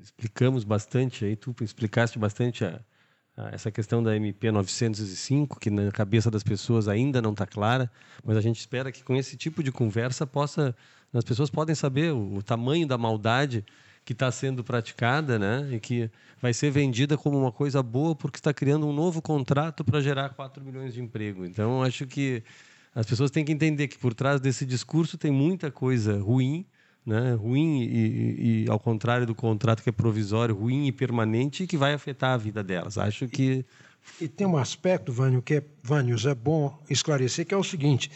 explicamos 0.00 0.62
bastante, 0.62 1.24
aí, 1.24 1.34
tu 1.34 1.54
explicaste 1.60 2.16
bastante 2.16 2.64
a, 2.64 2.80
a 3.36 3.48
essa 3.48 3.70
questão 3.72 4.00
da 4.00 4.14
MP 4.14 4.52
905, 4.52 5.58
que 5.58 5.68
na 5.68 5.90
cabeça 5.90 6.30
das 6.30 6.44
pessoas 6.44 6.86
ainda 6.86 7.20
não 7.20 7.32
está 7.32 7.44
clara, 7.44 7.90
mas 8.24 8.36
a 8.36 8.40
gente 8.40 8.60
espera 8.60 8.92
que 8.92 9.02
com 9.02 9.16
esse 9.16 9.36
tipo 9.36 9.64
de 9.64 9.72
conversa 9.72 10.24
possa, 10.24 10.76
as 11.12 11.24
pessoas 11.24 11.50
podem 11.50 11.74
saber 11.74 12.12
o, 12.12 12.36
o 12.36 12.42
tamanho 12.44 12.86
da 12.86 12.96
maldade 12.96 13.64
que 14.06 14.12
está 14.12 14.30
sendo 14.30 14.62
praticada, 14.62 15.36
né? 15.36 15.68
E 15.72 15.80
que 15.80 16.08
vai 16.40 16.54
ser 16.54 16.70
vendida 16.70 17.18
como 17.18 17.36
uma 17.36 17.50
coisa 17.50 17.82
boa 17.82 18.14
porque 18.14 18.38
está 18.38 18.54
criando 18.54 18.86
um 18.86 18.92
novo 18.92 19.20
contrato 19.20 19.84
para 19.84 20.00
gerar 20.00 20.28
4 20.30 20.64
milhões 20.64 20.94
de 20.94 21.02
emprego. 21.02 21.44
Então, 21.44 21.82
acho 21.82 22.06
que 22.06 22.40
as 22.94 23.04
pessoas 23.04 23.32
têm 23.32 23.44
que 23.44 23.50
entender 23.50 23.88
que 23.88 23.98
por 23.98 24.14
trás 24.14 24.40
desse 24.40 24.64
discurso 24.64 25.18
tem 25.18 25.32
muita 25.32 25.72
coisa 25.72 26.20
ruim, 26.20 26.64
né? 27.04 27.34
ruim 27.34 27.82
e, 27.82 28.64
e, 28.64 28.70
ao 28.70 28.78
contrário 28.78 29.26
do 29.26 29.34
contrato 29.34 29.82
que 29.82 29.88
é 29.88 29.92
provisório, 29.92 30.54
ruim 30.54 30.86
e 30.86 30.92
permanente 30.92 31.64
e 31.64 31.66
que 31.66 31.76
vai 31.76 31.92
afetar 31.92 32.30
a 32.30 32.36
vida 32.36 32.62
delas. 32.62 32.96
Acho 32.96 33.26
que 33.26 33.64
e, 34.20 34.26
e 34.26 34.28
tem 34.28 34.46
um 34.46 34.56
aspecto, 34.56 35.12
Vânio, 35.12 35.42
que 35.42 35.54
é, 35.54 35.64
Vânios, 35.82 36.26
é 36.26 36.34
bom 36.34 36.78
esclarecer 36.88 37.44
que 37.44 37.52
é 37.52 37.56
o 37.56 37.64
seguinte: 37.64 38.08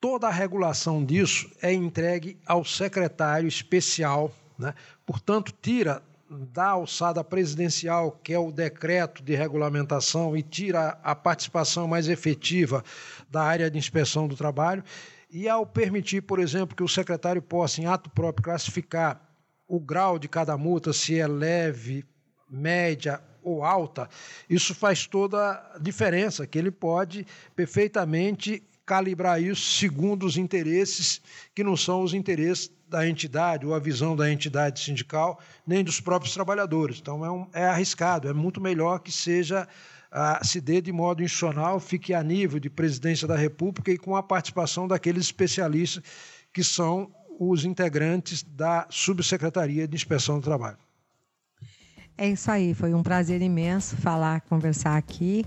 toda 0.00 0.28
a 0.28 0.32
regulação 0.32 1.04
disso 1.04 1.50
é 1.60 1.72
entregue 1.72 2.36
ao 2.46 2.64
secretário 2.64 3.48
especial 3.48 4.32
né? 4.58 4.74
Portanto, 5.06 5.52
tira 5.62 6.02
da 6.30 6.70
alçada 6.70 7.24
presidencial, 7.24 8.12
que 8.22 8.34
é 8.34 8.38
o 8.38 8.52
decreto 8.52 9.22
de 9.22 9.34
regulamentação, 9.34 10.36
e 10.36 10.42
tira 10.42 10.98
a 11.02 11.14
participação 11.14 11.88
mais 11.88 12.08
efetiva 12.08 12.84
da 13.30 13.42
área 13.42 13.70
de 13.70 13.78
inspeção 13.78 14.28
do 14.28 14.36
trabalho. 14.36 14.84
E 15.30 15.48
ao 15.48 15.66
permitir, 15.66 16.22
por 16.22 16.38
exemplo, 16.38 16.76
que 16.76 16.82
o 16.82 16.88
secretário 16.88 17.40
possa, 17.40 17.80
em 17.80 17.86
ato 17.86 18.10
próprio, 18.10 18.44
classificar 18.44 19.20
o 19.66 19.78
grau 19.78 20.18
de 20.18 20.28
cada 20.28 20.56
multa, 20.56 20.92
se 20.92 21.18
é 21.18 21.26
leve, 21.26 22.04
média 22.50 23.20
ou 23.42 23.62
alta, 23.62 24.08
isso 24.48 24.74
faz 24.74 25.06
toda 25.06 25.52
a 25.74 25.78
diferença, 25.78 26.46
que 26.46 26.58
ele 26.58 26.70
pode 26.70 27.26
perfeitamente 27.54 28.62
calibrar 28.84 29.40
isso 29.40 29.78
segundo 29.78 30.24
os 30.24 30.38
interesses 30.38 31.20
que 31.54 31.62
não 31.62 31.76
são 31.76 32.02
os 32.02 32.14
interesses 32.14 32.70
da 32.88 33.08
entidade 33.08 33.66
ou 33.66 33.74
a 33.74 33.78
visão 33.78 34.16
da 34.16 34.30
entidade 34.30 34.80
sindical, 34.80 35.38
nem 35.66 35.84
dos 35.84 36.00
próprios 36.00 36.34
trabalhadores. 36.34 36.98
Então 37.00 37.24
é, 37.24 37.30
um, 37.30 37.46
é 37.52 37.64
arriscado, 37.64 38.28
é 38.28 38.32
muito 38.32 38.60
melhor 38.60 39.00
que 39.00 39.12
seja 39.12 39.68
ah, 40.10 40.40
se 40.42 40.60
dê 40.60 40.80
de 40.80 40.90
modo 40.90 41.22
institucional, 41.22 41.78
fique 41.78 42.14
a 42.14 42.22
nível 42.22 42.58
de 42.58 42.70
presidência 42.70 43.28
da 43.28 43.36
República 43.36 43.92
e 43.92 43.98
com 43.98 44.16
a 44.16 44.22
participação 44.22 44.88
daqueles 44.88 45.24
especialistas 45.24 46.02
que 46.52 46.64
são 46.64 47.10
os 47.38 47.64
integrantes 47.64 48.42
da 48.42 48.86
Subsecretaria 48.90 49.86
de 49.86 49.94
Inspeção 49.94 50.38
do 50.38 50.44
Trabalho. 50.44 50.78
É 52.16 52.28
isso 52.28 52.50
aí, 52.50 52.74
foi 52.74 52.94
um 52.94 53.02
prazer 53.02 53.40
imenso 53.42 53.96
falar, 53.96 54.40
conversar 54.40 54.96
aqui 54.96 55.44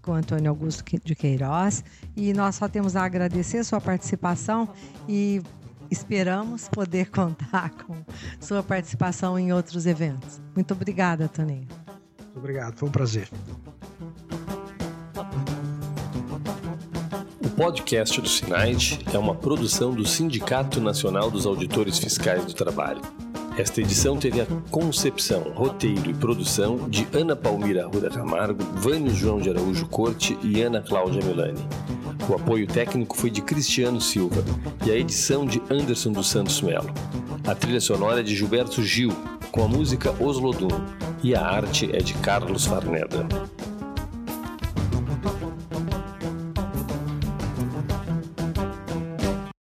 com 0.00 0.14
Antônio 0.14 0.48
Augusto 0.48 0.82
de 1.04 1.14
Queiroz 1.14 1.84
e 2.16 2.32
nós 2.32 2.54
só 2.54 2.68
temos 2.68 2.96
a 2.96 3.04
agradecer 3.04 3.58
a 3.58 3.64
sua 3.64 3.80
participação 3.80 4.68
e 5.08 5.42
esperamos 5.90 6.68
poder 6.68 7.10
contar 7.10 7.70
com 7.70 7.96
sua 8.40 8.62
participação 8.62 9.38
em 9.38 9.52
outros 9.52 9.86
eventos. 9.86 10.40
Muito 10.54 10.72
obrigada, 10.74 11.28
Toninho. 11.28 11.66
Muito 12.18 12.36
obrigado, 12.36 12.76
foi 12.76 12.88
um 12.88 12.92
prazer. 12.92 13.28
O 17.42 17.48
podcast 17.56 18.20
do 18.20 18.28
SINAIT 18.28 19.00
é 19.12 19.18
uma 19.18 19.34
produção 19.34 19.94
do 19.94 20.06
Sindicato 20.06 20.80
Nacional 20.80 21.30
dos 21.30 21.46
Auditores 21.46 21.98
Fiscais 21.98 22.44
do 22.44 22.52
Trabalho. 22.52 23.00
Esta 23.56 23.80
edição 23.80 24.18
teve 24.18 24.42
a 24.42 24.46
concepção, 24.70 25.40
roteiro 25.54 26.10
e 26.10 26.14
produção 26.14 26.90
de 26.90 27.08
Ana 27.14 27.34
Palmira 27.34 27.86
Ruda 27.86 28.10
Camargo, 28.10 28.62
Vânio 28.74 29.14
João 29.14 29.38
de 29.38 29.48
Araújo 29.48 29.86
Corte 29.86 30.38
e 30.42 30.60
Ana 30.60 30.82
Cláudia 30.82 31.24
Milani. 31.24 31.66
O 32.28 32.34
apoio 32.34 32.66
técnico 32.66 33.16
foi 33.16 33.30
de 33.30 33.40
Cristiano 33.42 34.00
Silva 34.00 34.44
e 34.84 34.90
a 34.90 34.96
edição 34.96 35.46
de 35.46 35.62
Anderson 35.70 36.12
dos 36.12 36.28
Santos 36.28 36.60
Melo. 36.60 36.90
A 37.46 37.54
trilha 37.54 37.80
sonora 37.80 38.20
é 38.20 38.22
de 38.22 38.34
Gilberto 38.34 38.82
Gil, 38.82 39.12
com 39.52 39.62
a 39.62 39.68
música 39.68 40.10
Oslodum, 40.22 40.68
e 41.22 41.34
a 41.34 41.40
arte 41.40 41.88
é 41.94 41.98
de 41.98 42.14
Carlos 42.14 42.66
Farneda. 42.66 43.26